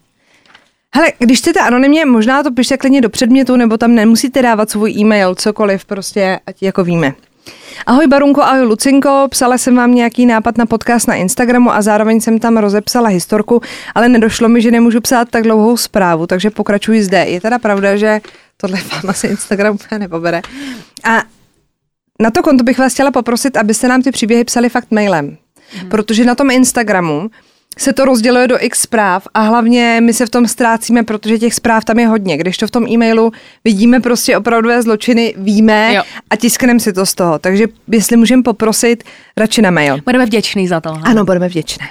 [0.95, 4.91] Hele, když chcete anonymně, možná to pište klidně do předmětu, nebo tam nemusíte dávat svůj
[4.91, 7.13] e-mail, cokoliv, prostě, ať jako víme.
[7.85, 12.21] Ahoj Barunko, ahoj Lucinko, psala jsem vám nějaký nápad na podcast na Instagramu a zároveň
[12.21, 13.61] jsem tam rozepsala historku,
[13.95, 17.17] ale nedošlo mi, že nemůžu psát tak dlouhou zprávu, takže pokračuji zde.
[17.17, 18.21] Je teda pravda, že
[18.57, 20.41] tohle vám asi Instagram úplně nepobere.
[21.03, 21.23] A
[22.21, 25.37] na to konto bych vás chtěla poprosit, abyste nám ty příběhy psali fakt mailem.
[25.71, 25.89] Hmm.
[25.89, 27.29] Protože na tom Instagramu
[27.77, 31.53] se to rozděluje do x zpráv a hlavně my se v tom ztrácíme, protože těch
[31.53, 32.37] zpráv tam je hodně.
[32.37, 33.31] Když to v tom e-mailu
[33.63, 36.03] vidíme prostě opravdové zločiny, víme jo.
[36.29, 37.39] a tiskneme si to z toho.
[37.39, 39.03] Takže jestli můžeme poprosit,
[39.37, 39.97] radši na mail.
[40.05, 40.97] Budeme vděční za to.
[41.03, 41.87] Ano, budeme vděčné.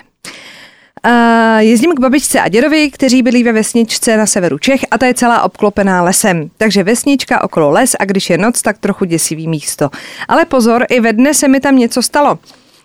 [1.07, 5.07] Uh, jezdím k babičce a dědovi, kteří byli ve vesničce na severu Čech a ta
[5.07, 6.51] je celá obklopená lesem.
[6.57, 9.91] Takže vesnička okolo les a když je noc, tak trochu děsivý místo.
[10.28, 12.39] Ale pozor, i ve dne se mi tam něco stalo.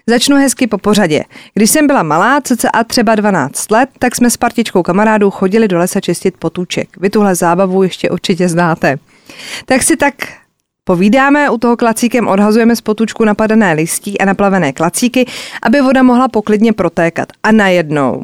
[0.07, 1.23] Začnu hezky po pořadě.
[1.53, 5.77] Když jsem byla malá, cca třeba 12 let, tak jsme s partičkou kamarádů chodili do
[5.77, 6.89] lesa čistit potůček.
[6.97, 8.97] Vy tuhle zábavu ještě určitě znáte.
[9.65, 10.13] Tak si tak
[10.83, 15.25] Povídáme, u toho klacíkem odhazujeme z potučku napadené listí a naplavené klacíky,
[15.63, 17.27] aby voda mohla poklidně protékat.
[17.43, 18.23] A najednou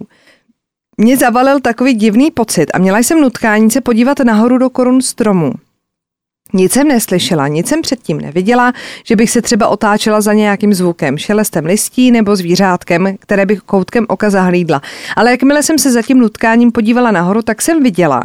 [0.97, 5.53] mě zavalil takový divný pocit a měla jsem nutkání se podívat nahoru do korun stromu.
[6.53, 8.73] Nic jsem neslyšela, nic jsem předtím neviděla,
[9.03, 14.05] že bych se třeba otáčela za nějakým zvukem, šelestem listí nebo zvířátkem, které bych koutkem
[14.09, 14.81] oka zahlídla.
[15.15, 18.23] Ale jakmile jsem se za tím nutkáním podívala nahoru, tak jsem viděla,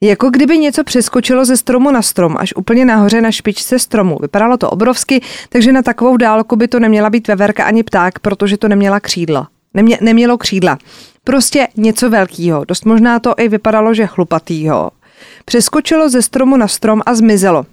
[0.00, 4.18] jako kdyby něco přeskočilo ze stromu na strom, až úplně nahoře na špičce stromu.
[4.22, 8.56] Vypadalo to obrovsky, takže na takovou dálku by to neměla být veverka ani pták, protože
[8.56, 9.48] to neměla křídla.
[9.74, 10.78] Nemě, nemělo křídla.
[11.24, 12.64] Prostě něco velkého.
[12.64, 14.90] Dost možná to i vypadalo, že chlupatýho.
[15.44, 17.66] Přeskočilo ze stromu na strom a zmizelo.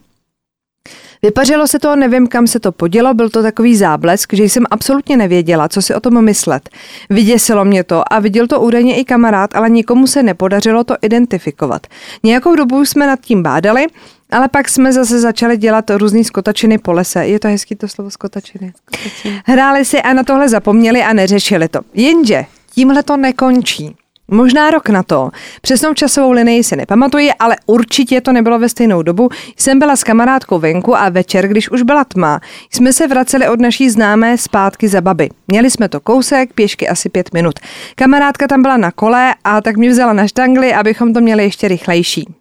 [1.24, 5.18] Vypařilo se to, nevím kam se to podělo, byl to takový záblesk, že jsem absolutně
[5.18, 6.70] nevěděla, co si o tom myslet.
[7.10, 11.88] Vyděsilo mě to a viděl to údajně i kamarád, ale nikomu se nepodařilo to identifikovat.
[12.24, 13.86] Nějakou dobu jsme nad tím bádali,
[14.32, 17.28] ale pak jsme zase začali dělat různý skotačiny po lese.
[17.28, 18.74] Je to hezký to slovo skotačiny.
[18.76, 19.42] skotačiny.
[19.46, 21.80] Hráli si a na tohle zapomněli a neřešili to.
[21.94, 23.96] Jenže tímhle to nekončí.
[24.28, 25.30] Možná rok na to.
[25.62, 29.30] Přesnou časovou linii si nepamatuji, ale určitě to nebylo ve stejnou dobu.
[29.58, 32.40] Jsem byla s kamarádkou venku a večer, když už byla tma,
[32.72, 35.30] jsme se vraceli od naší známé zpátky za baby.
[35.48, 37.60] Měli jsme to kousek, pěšky asi pět minut.
[37.96, 41.68] Kamarádka tam byla na kole a tak mě vzala na štangli, abychom to měli ještě
[41.68, 42.34] rychlejší.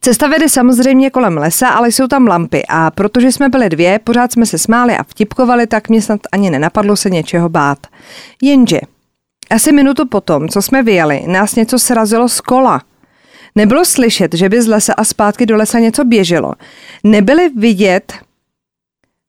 [0.00, 4.32] Cesta vede samozřejmě kolem lesa, ale jsou tam lampy a protože jsme byli dvě, pořád
[4.32, 7.78] jsme se smáli a vtipkovali, tak mě snad ani nenapadlo se něčeho bát.
[8.42, 8.80] Jenže
[9.52, 12.82] asi minutu potom, co jsme vyjeli, nás něco srazilo z kola.
[13.54, 16.52] Nebylo slyšet, že by z lesa a zpátky do lesa něco běželo.
[17.04, 18.12] Nebyly vidět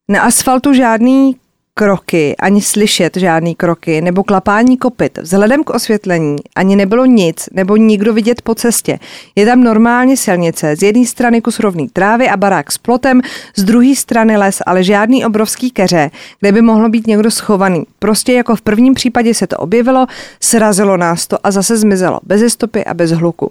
[0.10, 1.36] na asfaltu žádný
[1.76, 5.18] kroky, ani slyšet žádný kroky nebo klapání kopyt.
[5.18, 9.00] Vzhledem k osvětlení ani nebylo nic nebo nikdo vidět po cestě.
[9.36, 13.22] Je tam normálně silnice, z jedné strany kus rovný trávy a barák s plotem,
[13.56, 17.84] z druhé strany les, ale žádný obrovský keře, kde by mohlo být někdo schovaný.
[18.00, 20.08] Prostě jako v prvním případě se to objevilo,
[20.40, 23.50] srazilo nás to a zase zmizelo, bez stopy a bez hluku.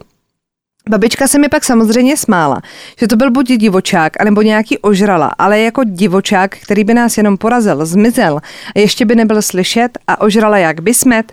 [0.89, 2.61] Babička se mi pak samozřejmě smála,
[3.01, 7.37] že to byl buď divočák, anebo nějaký ožrala, ale jako divočák, který by nás jenom
[7.37, 8.41] porazil, zmizel
[8.77, 11.33] a ještě by nebyl slyšet a ožrala jak by smet,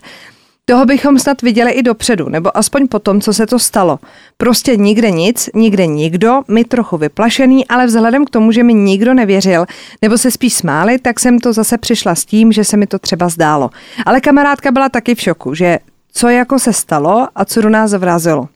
[0.65, 3.99] toho bychom snad viděli i dopředu, nebo aspoň po tom, co se to stalo.
[4.37, 9.13] Prostě nikde nic, nikde nikdo, mi trochu vyplašený, ale vzhledem k tomu, že mi nikdo
[9.13, 9.65] nevěřil,
[10.01, 12.99] nebo se spíš smáli, tak jsem to zase přišla s tím, že se mi to
[12.99, 13.69] třeba zdálo.
[14.05, 15.79] Ale kamarádka byla taky v šoku, že
[16.13, 18.47] co jako se stalo a co do nás zavrazilo.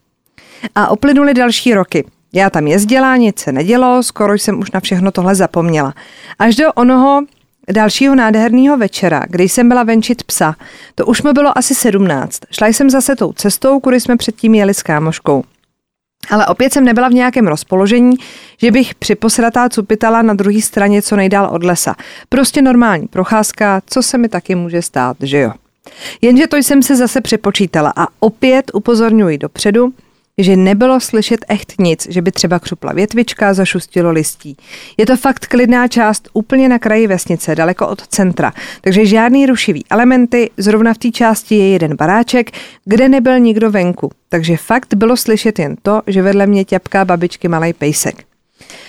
[0.75, 2.05] A uplynuly další roky.
[2.33, 5.93] Já tam jezdila, nic se nedělo, skoro jsem už na všechno tohle zapomněla.
[6.39, 7.21] Až do onoho
[7.71, 10.55] dalšího nádherného večera, kdy jsem byla venčit psa,
[10.95, 12.39] to už mi bylo asi sedmnáct.
[12.51, 15.43] Šla jsem zase tou cestou, kudy jsme předtím jeli s kámoškou.
[16.29, 18.15] Ale opět jsem nebyla v nějakém rozpoložení,
[18.57, 21.95] že bych připosratá cupitala na druhé straně co nejdál od lesa.
[22.29, 25.51] Prostě normální procházka, co se mi taky může stát, že jo.
[26.21, 29.93] Jenže to jsem se zase připočítala a opět upozorňuji dopředu,
[30.37, 34.57] že nebylo slyšet echt nic, že by třeba křupla větvička, zašustilo listí.
[34.97, 39.85] Je to fakt klidná část úplně na kraji vesnice, daleko od centra, takže žádný rušivý
[39.89, 42.51] elementy, zrovna v té části je jeden baráček,
[42.85, 44.11] kde nebyl nikdo venku.
[44.29, 48.23] Takže fakt bylo slyšet jen to, že vedle mě ťapká babičky malý pejsek.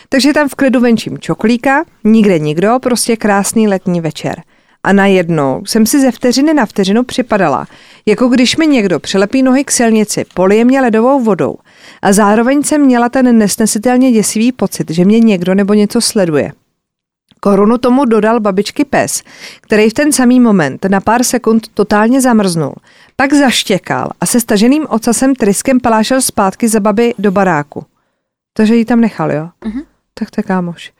[0.08, 4.42] Takže tam v klidu venčím čoklíka, nikde nikdo, prostě krásný letní večer
[4.84, 7.66] a najednou jsem si ze vteřiny na vteřinu připadala,
[8.06, 11.56] jako když mi někdo přilepí nohy k silnici, polije mě ledovou vodou
[12.02, 16.52] a zároveň jsem měla ten nesnesitelně děsivý pocit, že mě někdo nebo něco sleduje.
[17.40, 19.22] Korunu tomu dodal babičky pes,
[19.60, 22.74] který v ten samý moment na pár sekund totálně zamrznul.
[23.16, 27.84] Pak zaštěkal a se staženým ocasem tryskem palášel zpátky za baby do baráku.
[28.52, 29.48] Takže ji tam nechal, jo?
[29.66, 29.84] Uh-huh.
[30.14, 30.92] Tak to je kámoš.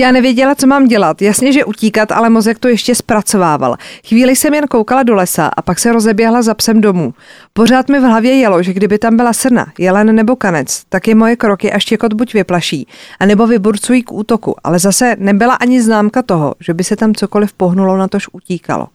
[0.00, 1.22] Já nevěděla, co mám dělat.
[1.22, 3.76] Jasně, že utíkat, ale mozek to ještě zpracovával.
[4.08, 7.14] Chvíli jsem jen koukala do lesa a pak se rozeběhla za psem domů.
[7.52, 11.14] Pořád mi v hlavě jelo, že kdyby tam byla srna, jelen nebo kanec, tak je
[11.14, 12.86] moje kroky až těkot buď vyplaší,
[13.20, 17.52] anebo vyburcují k útoku, ale zase nebyla ani známka toho, že by se tam cokoliv
[17.52, 18.86] pohnulo, na tož utíkalo.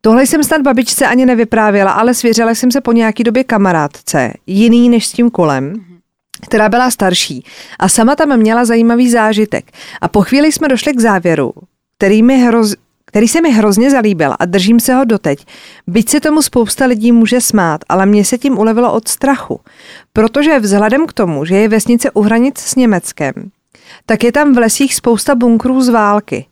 [0.00, 4.88] Tohle jsem snad babičce ani nevyprávěla, ale svěřila jsem se po nějaký době kamarádce, jiný
[4.88, 5.74] než s tím kolem,
[6.40, 7.44] která byla starší
[7.78, 9.72] a sama tam měla zajímavý zážitek.
[10.00, 11.52] A po chvíli jsme došli k závěru,
[11.98, 12.74] který, mi hroz,
[13.04, 15.46] který se mi hrozně zalíbil a držím se ho doteď.
[15.86, 19.60] Byť se tomu spousta lidí může smát, ale mě se tím ulevilo od strachu.
[20.12, 23.32] Protože vzhledem k tomu, že je vesnice u hranic s Německem,
[24.06, 26.46] tak je tam v lesích spousta bunkrů z války.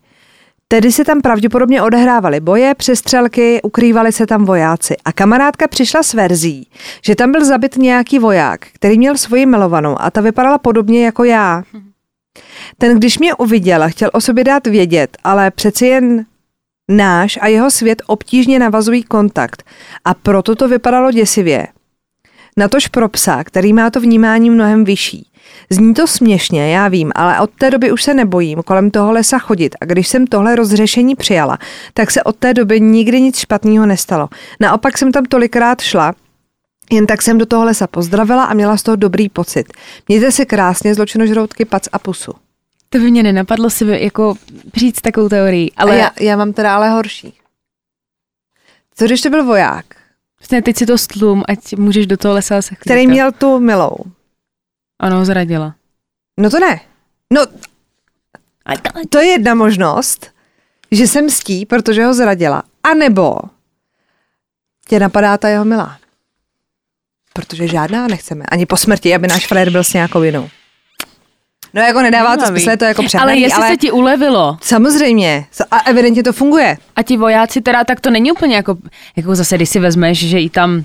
[0.71, 4.97] Tedy se tam pravděpodobně odehrávaly boje, přestřelky, ukrývali se tam vojáci.
[5.05, 6.69] A kamarádka přišla s verzí,
[7.05, 11.25] že tam byl zabit nějaký voják, který měl svoji milovanou a ta vypadala podobně jako
[11.25, 11.63] já.
[12.79, 16.27] Ten, když mě uviděl, chtěl o sobě dát vědět, ale přeci jen
[16.89, 19.63] náš a jeho svět obtížně navazují kontakt
[20.05, 21.67] a proto to vypadalo děsivě.
[22.57, 25.27] Natož pro psa, který má to vnímání mnohem vyšší.
[25.71, 29.39] Zní to směšně, já vím, ale od té doby už se nebojím kolem toho lesa
[29.39, 31.59] chodit a když jsem tohle rozřešení přijala,
[31.95, 34.29] tak se od té doby nikdy nic špatného nestalo.
[34.61, 36.15] Naopak jsem tam tolikrát šla,
[36.91, 39.73] jen tak jsem do toho lesa pozdravila a měla z toho dobrý pocit.
[40.09, 42.33] Mějte si krásně zločinožroutky, pac a pusu.
[42.89, 44.35] To by mě nenapadlo si jako
[44.77, 45.71] říct takovou teorii.
[45.77, 47.35] Ale A já, já mám teda ale horší.
[48.95, 49.85] Co když to byl voják,
[50.41, 53.97] Vlastně teď si to stlum, ať můžeš do toho lesa se který měl tu milou?
[54.99, 55.75] Ano, zradila.
[56.41, 56.81] No to ne.
[57.33, 57.47] No,
[59.09, 60.31] to je jedna možnost,
[60.91, 62.63] že se mstí, protože ho zradila.
[62.83, 63.37] A nebo
[64.89, 65.99] tě napadá ta jeho milá.
[67.33, 68.45] Protože žádná nechceme.
[68.49, 70.49] Ani po smrti, aby náš frajer byl s nějakou jinou.
[71.75, 74.59] No jako nedává to smysl, je to jako Ale přehnaný, jestli ale se ti ulevilo
[74.63, 75.47] samozřejmě.
[75.71, 76.77] A evidentně to funguje.
[76.97, 78.77] a ti vojáci teda, tak to není úplně jako,
[79.17, 80.85] jako zase, když si vezmeš, že i tam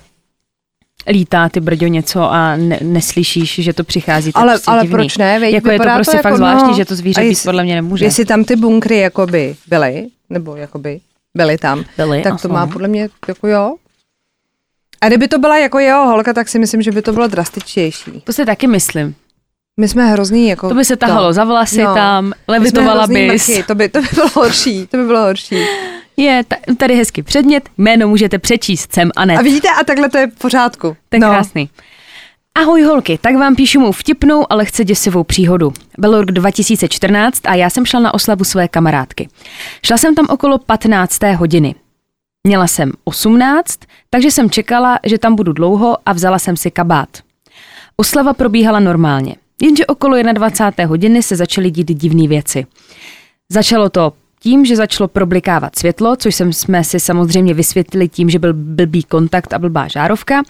[1.07, 4.31] lítá ty brďo něco a ne, neslyšíš, že to přichází.
[4.31, 4.91] To je Ale, prostě ale divný.
[4.91, 5.39] proč ne?
[5.39, 7.75] Veď, Jako je to prostě fakt jako, zvláštní, no, že to zvíře být podle mě
[7.75, 8.05] nemůže.
[8.05, 10.99] Jestli tam ty bunkry jakoby byly, nebo jakoby
[11.35, 12.65] byly tam, Byly, tak to aha.
[12.65, 13.75] má podle mě jako jo.
[15.01, 18.11] A kdyby to byla jako jeho holka, tak si myslím, že by to bylo drastičtější.
[18.23, 19.15] To si taky myslím.
[19.79, 20.69] My jsme hrozný jako...
[20.69, 21.93] To by se tahalo za vlasy No.
[21.93, 23.27] tam, levitovala bys.
[23.47, 25.55] mrchy, To by, to by bylo horší, to by bylo horší.
[26.17, 29.37] Je ta- tady hezký předmět, jméno můžete přečíst sem a ne.
[29.37, 30.97] A vidíte, a takhle to je v pořádku.
[31.09, 31.29] To je no.
[31.29, 31.69] krásný.
[32.55, 35.73] Ahoj holky, tak vám píšu mou vtipnou, ale chce děsivou příhodu.
[35.97, 39.29] Byl rok 2014 a já jsem šla na oslavu své kamarádky.
[39.85, 41.23] Šla jsem tam okolo 15.
[41.35, 41.75] hodiny.
[42.47, 47.09] Měla jsem 18, takže jsem čekala, že tam budu dlouho a vzala jsem si kabát.
[47.97, 50.89] Oslava probíhala normálně, jenže okolo 21.
[50.89, 52.65] hodiny se začaly dít divné věci.
[53.49, 58.53] Začalo to tím, že začalo problikávat světlo, což jsme si samozřejmě vysvětlili tím, že byl
[58.53, 60.43] blbý kontakt a blbá žárovka.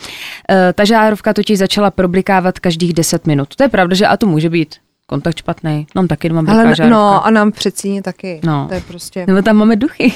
[0.51, 3.55] E, ta žárovka totiž začala problikávat každých 10 minut.
[3.55, 4.75] To je pravda, že a to může být
[5.07, 5.87] kontakt špatný.
[5.95, 6.89] Mám taky doma Ale žárovka.
[6.89, 8.41] no, a nám v předsíni taky.
[8.43, 8.65] No.
[8.67, 9.23] To je prostě...
[9.27, 10.13] Nebo tam máme duchy.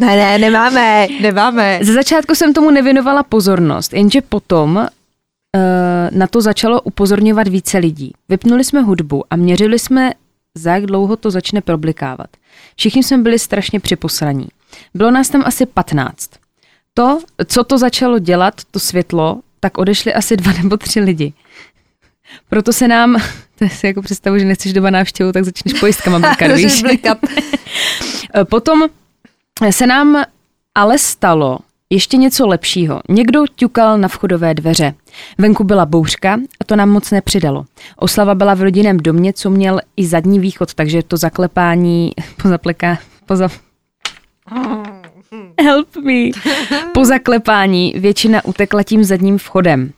[0.00, 1.78] Ne, ne, nemáme, nemáme.
[1.82, 4.86] Ze začátku jsem tomu nevěnovala pozornost, jenže potom
[6.10, 8.12] na to začalo upozorňovat více lidí.
[8.28, 10.12] Vypnuli jsme hudbu a měřili jsme,
[10.54, 12.26] za jak dlouho to začne problikávat.
[12.76, 14.46] Všichni jsme byli strašně připosraní.
[14.94, 16.30] Bylo nás tam asi 15.
[16.94, 21.32] To, co to začalo dělat, to světlo, tak odešli asi dva nebo tři lidi.
[22.48, 23.16] Proto se nám,
[23.58, 26.82] to si jako představu, že nechceš doma návštěvu, tak začneš pojistkama blikat, víš?
[26.82, 27.18] blikat.
[28.36, 28.82] E, Potom
[29.70, 30.24] se nám
[30.74, 31.58] ale stalo
[31.90, 33.00] ještě něco lepšího.
[33.08, 34.94] Někdo ťukal na vchodové dveře.
[35.38, 37.64] Venku byla bouřka a to nám moc nepřidalo.
[37.96, 42.12] Oslava byla v rodinném domě, co měl i zadní východ, takže to zaklepání,
[42.42, 43.48] pozapleká, poza...
[45.62, 46.30] Help me.
[46.94, 49.92] Po zaklepání většina utekla tím zadním vchodem.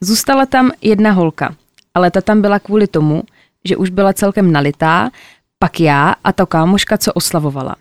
[0.00, 1.54] Zůstala tam jedna holka,
[1.94, 3.22] ale ta tam byla kvůli tomu,
[3.64, 5.10] že už byla celkem nalitá,
[5.58, 7.76] pak já a ta kámoška, co oslavovala.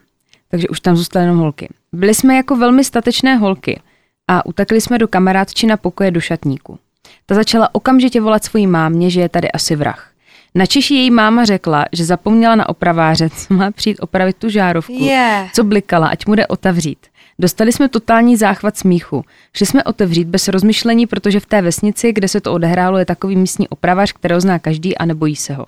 [0.49, 1.70] Takže už tam zůstaly jenom holky.
[1.93, 3.81] Byli jsme jako velmi statečné holky
[4.27, 6.79] a utekli jsme do kamarádči na pokoje do šatníku.
[7.25, 10.09] Ta začala okamžitě volat svojí mámě, že je tady asi vrah.
[10.55, 15.03] Na Češi její máma řekla, že zapomněla na opraváře, co má přijít opravit tu žárovku,
[15.03, 15.47] Je.
[15.53, 17.07] co blikala, ať mu jde otevřít.
[17.39, 19.25] Dostali jsme totální záchvat smíchu.
[19.55, 23.36] Šli jsme otevřít bez rozmyšlení, protože v té vesnici, kde se to odehrálo, je takový
[23.36, 25.65] místní opravář, kterého zná každý a nebojí se ho.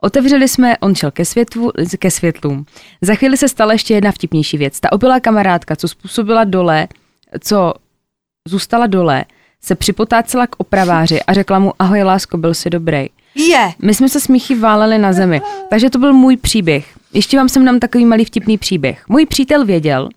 [0.00, 2.66] Otevřeli jsme, on šel ke, světlu, ke světlům.
[3.02, 4.80] Za chvíli se stala ještě jedna vtipnější věc.
[4.80, 6.88] Ta opilá kamarádka, co způsobila dole,
[7.40, 7.74] co
[8.48, 9.24] zůstala dole,
[9.60, 13.06] se připotácela k opraváři a řekla mu, ahoj lásko, byl jsi dobrý.
[13.34, 13.72] Je.
[13.82, 15.40] My jsme se smíchy váleli na zemi,
[15.70, 16.98] takže to byl můj příběh.
[17.12, 19.08] Ještě vám sem dám takový malý vtipný příběh.
[19.08, 20.08] Můj přítel věděl,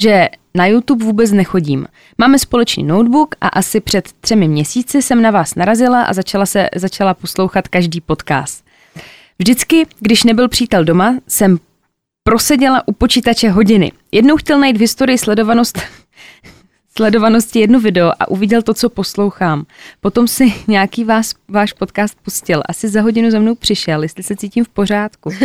[0.00, 1.86] že na YouTube vůbec nechodím.
[2.18, 6.68] Máme společný notebook a asi před třemi měsíci jsem na vás narazila a začala, se,
[6.76, 8.64] začala poslouchat každý podcast.
[9.38, 11.58] Vždycky, když nebyl přítel doma, jsem
[12.22, 13.92] proseděla u počítače hodiny.
[14.12, 15.78] Jednou chtěl najít v historii sledovanost
[16.96, 19.66] sledovanosti jedno video a uviděl to, co poslouchám.
[20.00, 22.62] Potom si nějaký vás, váš podcast pustil.
[22.68, 25.30] Asi za hodinu za mnou přišel, jestli se cítím v pořádku.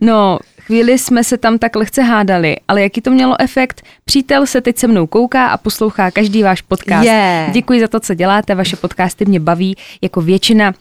[0.00, 3.82] No, chvíli jsme se tam tak lehce hádali, ale jaký to mělo efekt?
[4.04, 7.04] Přítel se teď se mnou kouká a poslouchá každý váš podcast.
[7.04, 7.52] Yeah.
[7.52, 10.74] Děkuji za to, co děláte, vaše podcasty mě baví jako většina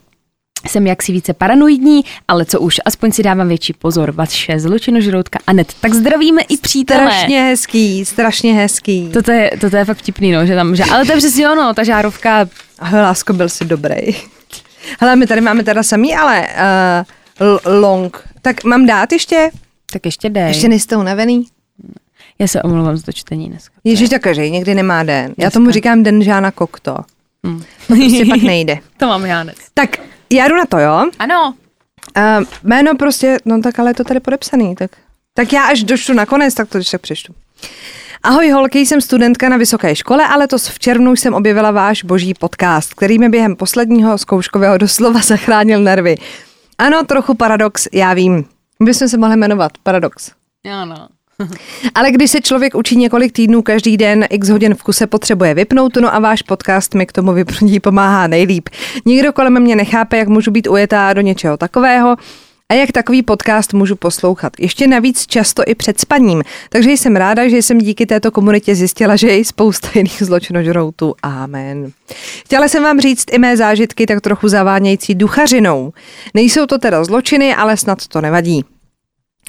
[0.68, 4.12] jsem jaksi více paranoidní, ale co už, aspoň si dávám větší pozor.
[4.12, 5.74] Vaše zločinožroutka Anet.
[5.82, 7.12] Tak zdravíme i přítele.
[7.12, 9.09] Strašně hezký, strašně hezký.
[9.14, 11.74] Toto je, toto je fakt vtipný, no, že tam, že, ale to je přesně ono,
[11.74, 12.49] ta žárovka.
[12.80, 13.95] Ahoj, lásko, byl jsi dobrý.
[14.99, 16.47] Hele, my tady máme teda samý, ale
[17.41, 18.24] uh, long.
[18.41, 19.49] Tak mám dát ještě?
[19.93, 20.47] Tak ještě dej.
[20.47, 21.45] Ještě nejste unavený?
[22.39, 23.76] Já se omlouvám za to čtení dneska.
[23.84, 25.26] Ježíš, tak každý někdy nemá den.
[25.26, 25.43] Dneska.
[25.43, 26.97] Já tomu říkám den Žána Kokto.
[27.43, 27.64] Hmm.
[27.88, 28.78] To prostě pak nejde.
[28.97, 29.55] to mám já dnes.
[29.74, 29.99] Tak
[30.32, 31.10] já jdu na to, jo?
[31.20, 31.54] Ano.
[32.18, 34.92] Uh, jméno prostě, no tak ale je to tady podepsaný, tak,
[35.34, 37.34] tak já až došlu nakonec, tak to když tak přečtu.
[38.24, 42.34] Ahoj holky, jsem studentka na vysoké škole, ale to v červnu jsem objevila váš boží
[42.34, 46.16] podcast, který mi během posledního zkouškového doslova zachránil nervy.
[46.78, 48.46] Ano, trochu paradox, já vím.
[48.80, 50.32] Bychom se mohli jmenovat Paradox.
[50.72, 51.08] Ano.
[51.96, 55.96] Ale když se člověk učí několik týdnů každý den, x hodin v kuse potřebuje vypnout,
[55.96, 58.70] no a váš podcast mi k tomu vypnutí pomáhá nejlíp.
[59.06, 62.18] Nikdo kolem mě nechápe, jak můžu být ujetá do něčeho takového,
[62.72, 64.54] a jak takový podcast můžu poslouchat.
[64.60, 66.44] Ještě navíc často i před spaním.
[66.70, 71.16] Takže jsem ráda, že jsem díky této komunitě zjistila, že je spousta jiných zločinožroutů.
[71.24, 71.92] Amen.
[72.46, 75.94] Chtěla jsem vám říct i mé zážitky tak trochu zavánějící duchařinou.
[76.34, 78.66] Nejsou to teda zločiny, ale snad to nevadí.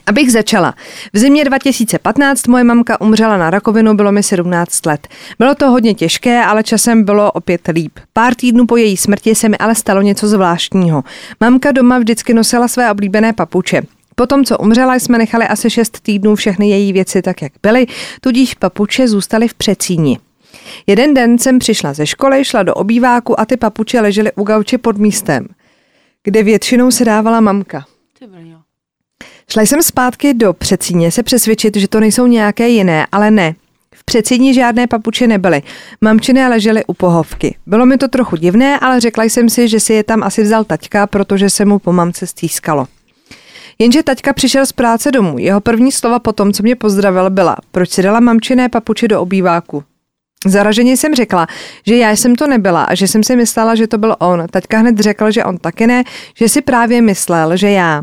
[0.07, 0.75] Abych začala.
[1.13, 5.09] V zimě 2015 moje mamka umřela na rakovinu, bylo mi 17 let.
[5.39, 7.99] Bylo to hodně těžké, ale časem bylo opět líp.
[8.13, 11.05] Pár týdnů po její smrti se mi ale stalo něco zvláštního.
[11.41, 13.83] Mamka doma vždycky nosila své oblíbené papuče.
[14.15, 17.87] Potom, co umřela, jsme nechali asi 6 týdnů všechny její věci tak, jak byly,
[18.21, 20.19] tudíž papuče zůstaly v přecíni.
[20.87, 24.79] Jeden den jsem přišla ze školy, šla do obýváku a ty papuče ležely u gauče
[24.79, 25.47] pod místem,
[26.23, 27.85] kde většinou se dávala mamka.
[29.51, 33.55] Šla jsem zpátky do přecíně se přesvědčit, že to nejsou nějaké jiné, ale ne.
[33.95, 35.63] V přecíni žádné papuče nebyly.
[36.01, 37.57] Mamčiny ležely u pohovky.
[37.67, 40.65] Bylo mi to trochu divné, ale řekla jsem si, že si je tam asi vzal
[40.65, 42.87] taťka, protože se mu po mamce stýskalo.
[43.79, 45.39] Jenže taťka přišel z práce domů.
[45.39, 49.21] Jeho první slova po tom, co mě pozdravil, byla, proč si dala mamčiné papuče do
[49.21, 49.85] obýváku.
[50.47, 51.47] Zaraženě jsem řekla,
[51.87, 54.47] že já jsem to nebyla a že jsem si myslela, že to byl on.
[54.51, 56.05] Taťka hned řekl, že on taky ne,
[56.37, 58.03] že si právě myslel, že já.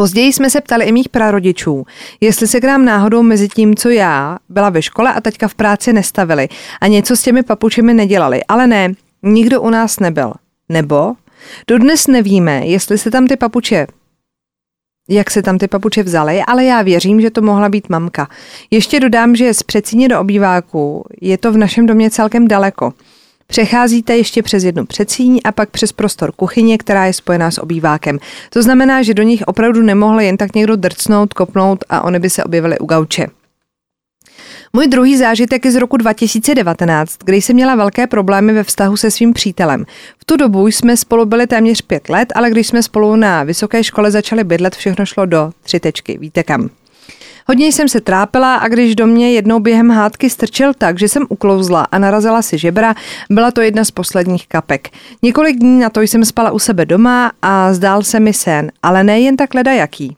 [0.00, 1.86] Později jsme se ptali i mých prarodičů,
[2.20, 5.54] jestli se k nám náhodou mezi tím, co já byla ve škole a teďka v
[5.54, 6.48] práci nestavili
[6.80, 8.44] a něco s těmi papučemi nedělali.
[8.44, 8.92] Ale ne,
[9.22, 10.32] nikdo u nás nebyl.
[10.68, 11.12] Nebo?
[11.68, 13.86] Dodnes nevíme, jestli se tam ty papuče
[15.08, 18.28] jak se tam ty papuče vzaly, ale já věřím, že to mohla být mamka.
[18.70, 22.92] Ještě dodám, že z přecíně do obýváku je to v našem domě celkem daleko.
[23.50, 28.18] Přecházíte ještě přes jednu předsíň a pak přes prostor kuchyně, která je spojená s obývákem.
[28.50, 32.30] To znamená, že do nich opravdu nemohl jen tak někdo drcnout, kopnout a oni by
[32.30, 33.26] se objevili u gauče.
[34.72, 39.10] Můj druhý zážitek je z roku 2019, kdy jsem měla velké problémy ve vztahu se
[39.10, 39.84] svým přítelem.
[40.18, 43.84] V tu dobu jsme spolu byli téměř pět let, ale když jsme spolu na vysoké
[43.84, 46.18] škole začali bydlet, všechno šlo do tři tečky.
[46.18, 46.70] Víte kam?
[47.46, 51.26] Hodně jsem se trápila a když do mě jednou během hádky strčil tak, že jsem
[51.28, 52.94] uklouzla a narazila si žebra,
[53.30, 54.88] byla to jedna z posledních kapek.
[55.22, 59.04] Několik dní na to jsem spala u sebe doma a zdál se mi sen, ale
[59.04, 60.16] ne jen tak leda jaký.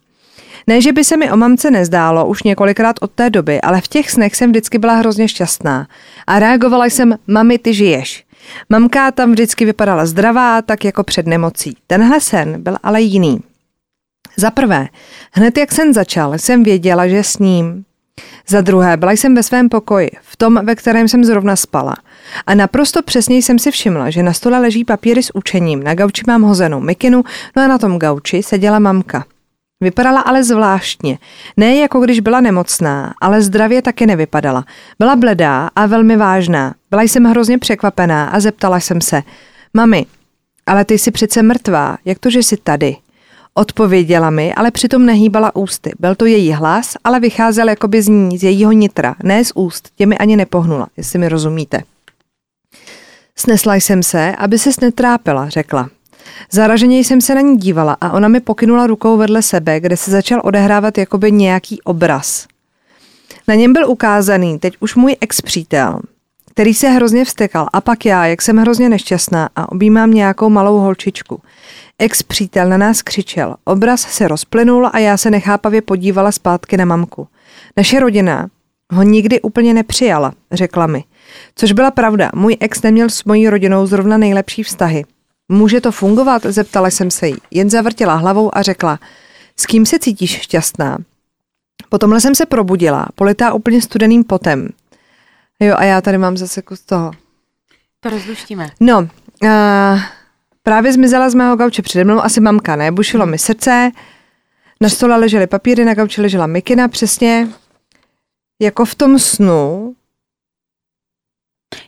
[0.66, 3.88] Ne, že by se mi o mamce nezdálo už několikrát od té doby, ale v
[3.88, 5.86] těch snech jsem vždycky byla hrozně šťastná.
[6.26, 8.24] A reagovala jsem, mami, ty žiješ.
[8.68, 11.76] Mamka tam vždycky vypadala zdravá, tak jako před nemocí.
[11.86, 13.40] Tenhle sen byl ale jiný.
[14.36, 14.88] Za prvé,
[15.32, 17.84] hned jak jsem začal, jsem věděla, že s ním.
[18.48, 21.96] Za druhé, byla jsem ve svém pokoji, v tom, ve kterém jsem zrovna spala.
[22.46, 26.22] A naprosto přesně jsem si všimla, že na stole leží papíry s učením, na gauči
[26.26, 27.24] mám hozenou mikinu,
[27.56, 29.24] no a na tom gauči seděla mamka.
[29.80, 31.18] Vypadala ale zvláštně.
[31.56, 34.64] Ne jako když byla nemocná, ale zdravě taky nevypadala.
[34.98, 36.74] Byla bledá a velmi vážná.
[36.90, 39.22] Byla jsem hrozně překvapená a zeptala jsem se,
[39.74, 40.06] mami,
[40.66, 42.96] ale ty jsi přece mrtvá, jak to, že jsi tady?
[43.54, 45.92] Odpověděla mi, ale přitom nehýbala ústy.
[45.98, 49.88] Byl to její hlas, ale vycházel jakoby z ní, z jejího nitra, ne z úst,
[49.96, 51.82] těmi ani nepohnula, jestli mi rozumíte.
[53.36, 55.90] Snesla jsem se, aby ses netrápila, řekla.
[56.52, 60.10] Zaraženě jsem se na ní dívala a ona mi pokynula rukou vedle sebe, kde se
[60.10, 62.46] začal odehrávat jakoby nějaký obraz.
[63.48, 66.00] Na něm byl ukázaný teď už můj ex-přítel,
[66.50, 70.78] který se hrozně vstekal a pak já, jak jsem hrozně nešťastná a objímám nějakou malou
[70.78, 71.40] holčičku.
[71.98, 77.28] Ex-přítel na nás křičel, obraz se rozplynul a já se nechápavě podívala zpátky na mamku.
[77.76, 78.48] Naše rodina
[78.92, 81.04] ho nikdy úplně nepřijala, řekla mi.
[81.54, 85.04] Což byla pravda, můj ex neměl s mojí rodinou zrovna nejlepší vztahy.
[85.48, 86.42] Může to fungovat?
[86.46, 87.36] Zeptala jsem se jí.
[87.50, 88.98] Jen zavrtila hlavou a řekla,
[89.56, 90.98] s kým se cítíš šťastná?
[91.88, 94.68] Potomhle jsem se probudila, politá úplně studeným potem.
[95.60, 97.10] Jo, a já tady mám zase kus toho.
[98.00, 98.70] To rozluštíme.
[98.80, 100.00] No, uh,
[100.62, 102.92] právě zmizela z mého gauče přede mnou, asi mamka, ne?
[102.92, 103.90] Bušilo mi srdce,
[104.80, 107.48] na stole ležely papíry, na gauči ležela mikina, přesně
[108.62, 109.94] jako v tom snu.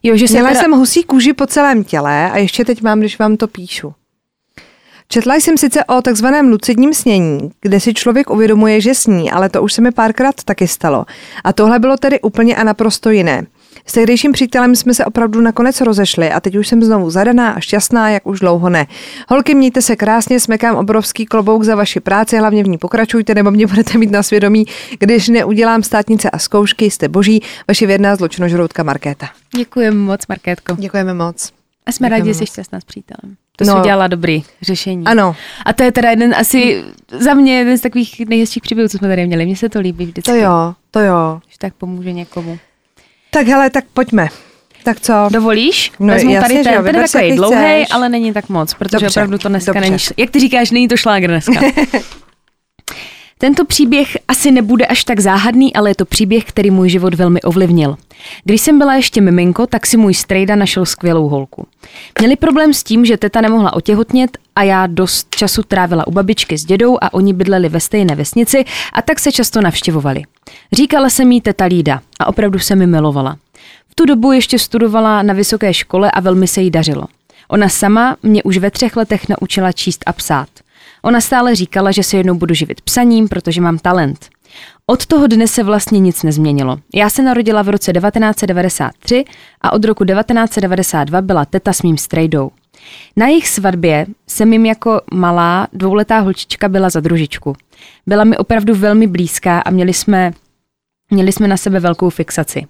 [0.02, 0.60] Jo, že Měla teda...
[0.60, 3.94] jsem husí kůži po celém těle a ještě teď mám, když vám to píšu.
[5.08, 9.62] Četla jsem sice o takzvaném lucidním snění, kde si člověk uvědomuje, že sní, ale to
[9.62, 11.04] už se mi párkrát taky stalo.
[11.44, 13.46] A tohle bylo tedy úplně a naprosto jiné.
[13.86, 17.60] S tehdejším přítelem jsme se opravdu nakonec rozešli a teď už jsem znovu zadaná a
[17.60, 18.86] šťastná, jak už dlouho ne.
[19.28, 23.50] Holky, mějte se krásně, smekám obrovský klobouk za vaši práci, hlavně v ní pokračujte, nebo
[23.50, 24.64] mě budete mít na svědomí,
[24.98, 29.26] když neudělám státnice a zkoušky, jste boží, vaše věrná zločinožroutka Markéta.
[29.56, 30.74] Děkujeme moc, Markétko.
[30.78, 31.52] Děkujeme moc.
[31.86, 33.36] A jsme rádi, že jsi šťastná s přítelem.
[33.56, 33.74] To No.
[33.74, 33.80] no.
[33.80, 35.06] udělala dobrý řešení.
[35.06, 36.84] Ano, A to je teda jeden asi
[37.18, 39.46] za mě jeden z takových nejhezčích příběhů, co jsme tady měli.
[39.46, 40.30] Mně se to líbí vždycky.
[40.30, 41.40] to jo, to jo.
[41.48, 42.58] Že tak pomůže někomu.
[43.34, 44.28] Tak hele, tak pojďme.
[44.84, 45.12] Tak co?
[45.32, 45.92] Dovolíš?
[46.00, 49.20] No, Vezmu jasně, tady ten, ten je takový dlouhý, ale není tak moc, protože Dobře,
[49.20, 49.90] opravdu to dneska dobře.
[49.90, 51.60] není, jak ty říkáš, není to šlágr dneska.
[53.44, 57.42] Tento příběh asi nebude až tak záhadný, ale je to příběh, který můj život velmi
[57.42, 57.96] ovlivnil.
[58.44, 61.66] Když jsem byla ještě miminko, tak si můj strejda našel skvělou holku.
[62.20, 66.58] Měli problém s tím, že teta nemohla otěhotnět a já dost času trávila u babičky
[66.58, 70.22] s dědou a oni bydleli ve stejné vesnici a tak se často navštěvovali.
[70.72, 73.36] Říkala se mi teta Lída a opravdu se mi milovala.
[73.88, 77.04] V tu dobu ještě studovala na vysoké škole a velmi se jí dařilo.
[77.48, 80.48] Ona sama mě už ve třech letech naučila číst a psát.
[81.04, 84.28] Ona stále říkala, že se jednou budu živit psaním, protože mám talent.
[84.86, 86.78] Od toho dne se vlastně nic nezměnilo.
[86.94, 89.24] Já se narodila v roce 1993
[89.60, 92.50] a od roku 1992 byla teta s mým strejdou.
[93.16, 97.56] Na jejich svatbě jsem jim jako malá dvouletá holčička byla za družičku.
[98.06, 100.32] Byla mi opravdu velmi blízká a měli jsme,
[101.10, 102.66] měli jsme na sebe velkou fixaci.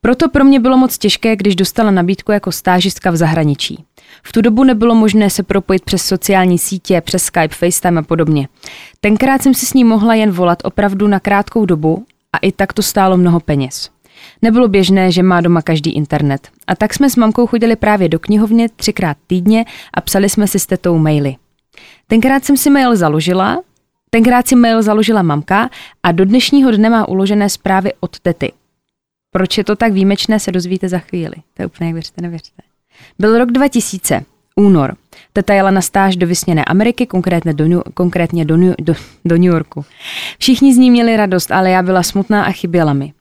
[0.00, 3.84] Proto pro mě bylo moc těžké, když dostala nabídku jako stážistka v zahraničí.
[4.22, 8.48] V tu dobu nebylo možné se propojit přes sociální sítě, přes Skype, FaceTime a podobně.
[9.00, 12.72] Tenkrát jsem si s ní mohla jen volat opravdu na krátkou dobu a i tak
[12.72, 13.90] to stálo mnoho peněz.
[14.42, 16.48] Nebylo běžné, že má doma každý internet.
[16.66, 19.64] A tak jsme s mamkou chodili právě do knihovny třikrát týdně
[19.94, 21.36] a psali jsme si s tetou maily.
[22.06, 23.62] Tenkrát jsem si mail založila,
[24.10, 25.70] tenkrát si mail založila mamka
[26.02, 28.52] a do dnešního dne má uložené zprávy od tety.
[29.30, 31.34] Proč je to tak výjimečné, se dozvíte za chvíli.
[31.54, 32.62] To je úplně jak věřte, nevěřte.
[33.18, 34.24] Byl rok 2000,
[34.56, 34.96] únor.
[35.32, 38.94] Teta jela na stáž do vysněné Ameriky, konkrétně do, New, konkrétně do, New, do,
[39.24, 39.84] do New Yorku.
[40.38, 43.12] Všichni z ní měli radost, ale já byla smutná a chyběla mi.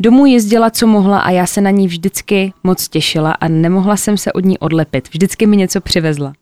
[0.00, 4.16] Domů jezdila, co mohla a já se na ní vždycky moc těšila a nemohla jsem
[4.16, 5.08] se od ní odlepit.
[5.08, 6.32] Vždycky mi něco přivezla.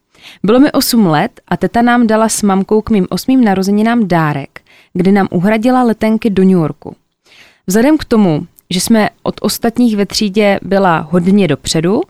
[0.43, 4.61] Bylo mi 8 let a teta nám dala s mamkou k mým osmým narozeninám dárek,
[4.93, 6.97] kdy nám uhradila letenky do New Yorku.
[7.66, 12.01] Vzhledem k tomu, že jsme od ostatních ve třídě byla hodně dopředu,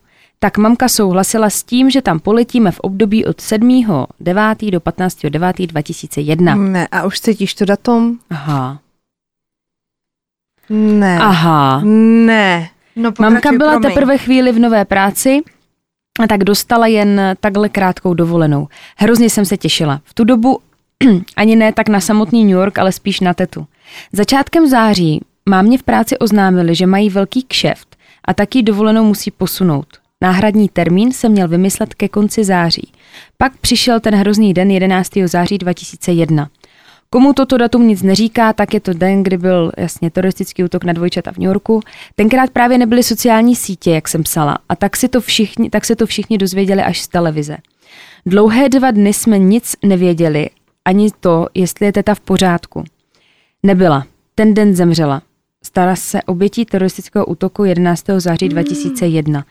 [0.42, 4.70] tak mamka souhlasila s tím, že tam poletíme v období od 7.9.
[4.70, 6.70] do 15.9.2001.
[6.70, 8.18] Ne, a už cítíš to datum?
[8.30, 8.78] Aha.
[10.70, 11.18] Ne.
[11.18, 11.80] Aha.
[11.84, 12.68] Ne.
[12.96, 13.88] No, Mamka pokračuj, byla promiň.
[13.90, 15.40] teprve chvíli v nové práci
[16.20, 18.68] a tak dostala jen takhle krátkou dovolenou.
[18.96, 20.00] Hrozně jsem se těšila.
[20.04, 20.60] V tu dobu
[21.36, 23.66] ani ne tak na samotný New York, ale spíš na tetu.
[24.12, 30.01] Začátkem září mámě v práci oznámili, že mají velký kšeft a taky dovolenou musí posunout.
[30.22, 32.92] Náhradní termín se měl vymyslet ke konci září.
[33.38, 35.10] Pak přišel ten hrozný den 11.
[35.24, 36.48] září 2001.
[37.10, 40.92] Komu toto datum nic neříká, tak je to den, kdy byl jasně teroristický útok na
[40.92, 41.80] dvojčata v New Yorku.
[42.16, 45.96] Tenkrát právě nebyly sociální sítě, jak jsem psala, a tak si to všichni, tak se
[45.96, 47.56] to všichni dozvěděli až z televize.
[48.26, 50.50] Dlouhé dva dny jsme nic nevěděli,
[50.84, 52.84] ani to, jestli je teta v pořádku.
[53.62, 54.06] Nebyla.
[54.34, 55.22] Ten den zemřela.
[55.64, 58.04] Stala se obětí teroristického útoku 11.
[58.18, 59.44] září 2001.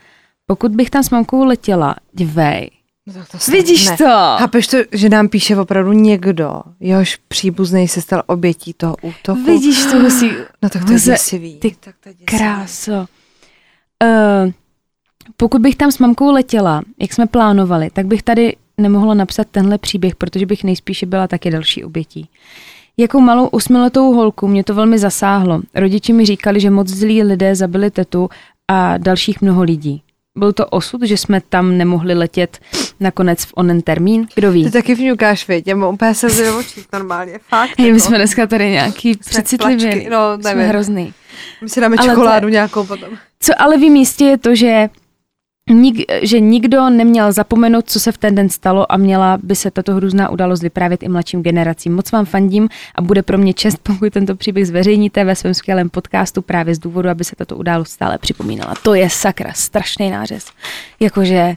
[0.46, 2.70] Pokud bych tam s mamkou letěla, dívej.
[3.06, 3.96] No tak to Vidíš ne.
[3.96, 4.04] to?
[4.38, 9.44] Chápeš to, že nám píše opravdu někdo, jehož příbuzný se stal obětí toho útoku?
[9.44, 10.30] Vidíš to, musí...
[10.62, 11.58] No tak to je děsivý.
[11.58, 12.24] ty tak to děsivý.
[12.24, 12.92] Kráso.
[12.92, 14.52] Uh,
[15.36, 19.78] pokud bych tam s mamkou letěla, jak jsme plánovali, tak bych tady nemohla napsat tenhle
[19.78, 22.28] příběh, protože bych nejspíše byla taky další obětí.
[22.96, 25.60] Jako malou osmiletou holku mě to velmi zasáhlo.
[25.74, 28.28] Rodiči mi říkali, že moc zlí lidé zabili tetu
[28.68, 30.02] a dalších mnoho lidí.
[30.38, 32.58] Byl to osud, že jsme tam nemohli letět
[33.00, 34.26] nakonec v onen termín?
[34.34, 34.64] Kdo ví?
[34.64, 35.66] Ty taky vňukáš, viď?
[35.66, 36.26] Já mám úplně se
[36.92, 37.70] normálně, fakt.
[37.78, 38.00] Hej, my jako.
[38.00, 40.08] jsme dneska tady nějaký přecitlivěný.
[40.10, 40.68] no, Jsme nevím.
[40.68, 41.14] hrozný.
[41.62, 43.08] My si dáme Ale to čokoládu nějakou potom.
[43.40, 44.88] Co ale vím jistě je to, že,
[45.70, 49.70] nik, že nikdo neměl zapomenout, co se v ten den stalo a měla by se
[49.70, 51.94] tato hrůzná událost vyprávět i mladším generacím.
[51.94, 55.90] Moc vám fandím a bude pro mě čest, pokud tento příběh zveřejníte ve svém skvělém
[55.90, 58.74] podcastu právě z důvodu, aby se tato událost stále připomínala.
[58.82, 60.50] To je sakra, strašný nářez.
[61.00, 61.54] Jakože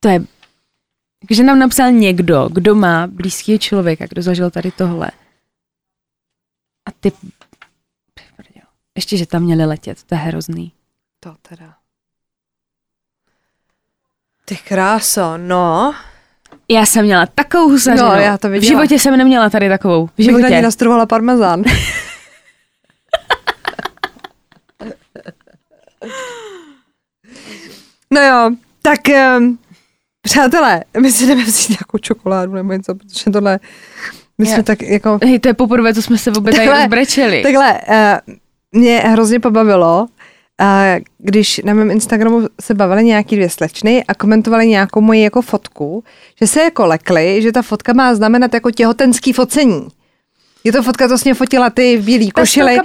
[0.00, 0.20] to je
[1.30, 5.10] že nám napsal někdo, kdo má blízký člověka, kdo zažil tady tohle.
[6.86, 7.12] A ty...
[8.96, 10.72] Ještě, že tam měli letět, to je hrozný.
[11.20, 11.75] To teda.
[14.48, 15.94] Ty kráso, no.
[16.68, 18.08] Já jsem měla takovou husařinu.
[18.08, 18.68] No, já to v viděla.
[18.68, 20.06] životě jsem neměla tady takovou.
[20.06, 20.62] V Bych na ní životě.
[20.62, 21.62] nastruhovala parmezán.
[28.10, 28.50] no jo,
[28.82, 29.00] tak
[29.38, 29.58] um,
[30.22, 33.58] přátelé, my si jdeme vzít nějakou čokoládu nebo něco, protože tohle,
[34.38, 36.82] my jsme Já- tak jako, Hej, to je poprvé, co jsme se vůbec tady Takhle-
[36.84, 37.42] rozbrečeli.
[37.42, 38.34] takhle, uh,
[38.80, 40.06] mě hrozně pobavilo,
[41.18, 46.04] když na mém Instagramu se bavily nějaký dvě slečny a komentovali nějakou moji jako fotku,
[46.40, 49.88] že se jako lekli, že ta fotka má znamenat jako těhotenský focení.
[50.64, 52.78] Je to fotka, to mě fotila ty v bílý košili.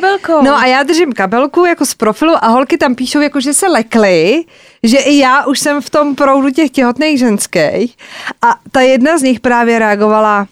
[0.43, 3.67] No a já držím kabelku jako z profilu a holky tam píšou, jako že se
[3.67, 4.45] lekly,
[4.83, 7.97] že i já už jsem v tom proudu těch těhotných ženských.
[8.41, 10.47] A ta jedna z nich právě reagovala,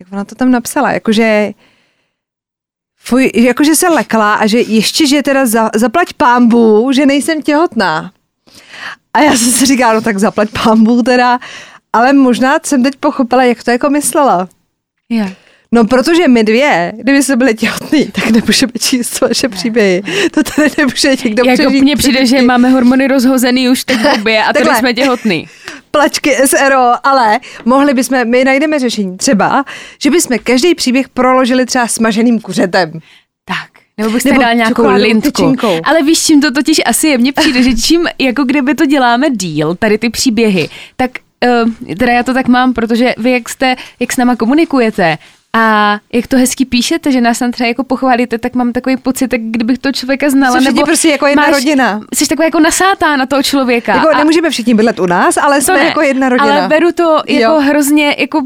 [0.00, 1.52] jak ona to tam napsala, jakože
[3.06, 8.12] Fuj, jakože se lekla a že ještě, že teda za, zaplať pámbu, že nejsem těhotná.
[9.14, 11.38] A já jsem si říkala, no tak zaplať pámbu teda,
[11.92, 14.48] ale možná jsem teď pochopila, jak to jako myslela.
[15.10, 15.43] Jak?
[15.74, 20.02] No, protože my dvě, kdyby jsme byli těhotný, tak nemůžeme číst vaše příběhy.
[20.30, 21.82] To tady nemůže někdo Jako přežít.
[21.82, 25.48] mně přijde, že máme hormony rozhozený už teď v obě a tady jsme těhotný.
[25.90, 29.64] plačky SRO, ale mohli bychom, my najdeme řešení třeba,
[30.02, 32.92] že bychom každý příběh proložili třeba smaženým kuřetem.
[33.44, 33.68] Tak.
[33.98, 35.30] Nebo byste Nebo dal nějakou lintku.
[35.30, 35.80] tyčinkou.
[35.84, 37.18] Ale víš, čím to totiž asi je?
[37.18, 41.10] Mně přijde, že čím, jako kdyby to děláme díl, tady ty příběhy, tak
[41.64, 45.18] uh, teda já to tak mám, protože vy jak jste, jak s náma komunikujete
[45.56, 49.32] a jak to hezky píšete, že nás tam třeba jako pochválíte, tak mám takový pocit,
[49.32, 50.56] jak kdybych toho člověka znala.
[50.56, 52.00] Všichni nebo prostě jako jedna rodina.
[52.14, 53.94] Jsi taková jako nasátá na toho člověka.
[53.96, 56.52] Jako a- nemůžeme všichni bydlet u nás, ale to jsme ne, jako jedna rodina.
[56.58, 57.60] Ale beru to jako Jo.
[57.60, 58.38] hrozně, jako,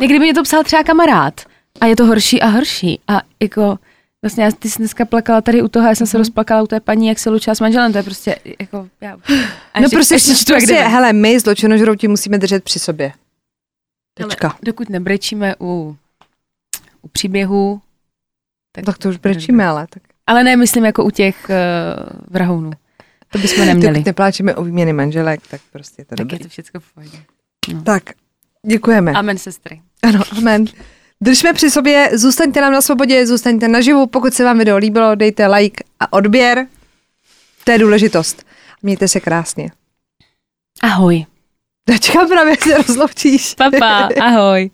[0.00, 1.40] jak kdyby mě to psal třeba kamarád.
[1.80, 3.00] A je to horší a horší.
[3.08, 3.78] A jako,
[4.22, 6.80] vlastně já, ty jsi dneska plakala tady u toho, já jsem se rozplakala u té
[6.80, 9.12] paní, jak se lučila s manželem, to je prostě, jako, já.
[9.74, 13.12] A No ještě- prostě, ještě čtu, jak prostě hele, my zločinožrouti musíme držet při sobě.
[14.20, 14.56] Ale Tečka.
[14.62, 15.96] Dokud nebrečíme u,
[17.02, 17.80] u příběhů,
[18.84, 20.02] Tak to už brečíme, ale tak.
[20.26, 21.54] ale ne, myslím jako u těch uh,
[22.30, 22.70] vrahounů.
[23.32, 23.94] To bychom neměli.
[23.94, 26.36] Dokud nepláčeme o výměny manželek, tak prostě je to Tak dobrý.
[26.36, 27.18] je to všechno v pohodě.
[27.84, 28.02] Tak,
[28.66, 29.12] děkujeme.
[29.12, 29.80] Amen, sestry.
[30.02, 30.64] Ano, amen.
[31.20, 34.06] Držme při sobě, zůstaňte nám na svobodě, zůstaňte naživu.
[34.06, 36.66] Pokud se vám video líbilo, dejte like a odběr.
[37.64, 38.46] To je důležitost.
[38.82, 39.70] Mějte se krásně.
[40.82, 41.26] Ahoj.
[42.00, 43.54] Čekám právě, jak se rozloučíš.
[43.54, 44.70] Papa, ahoj.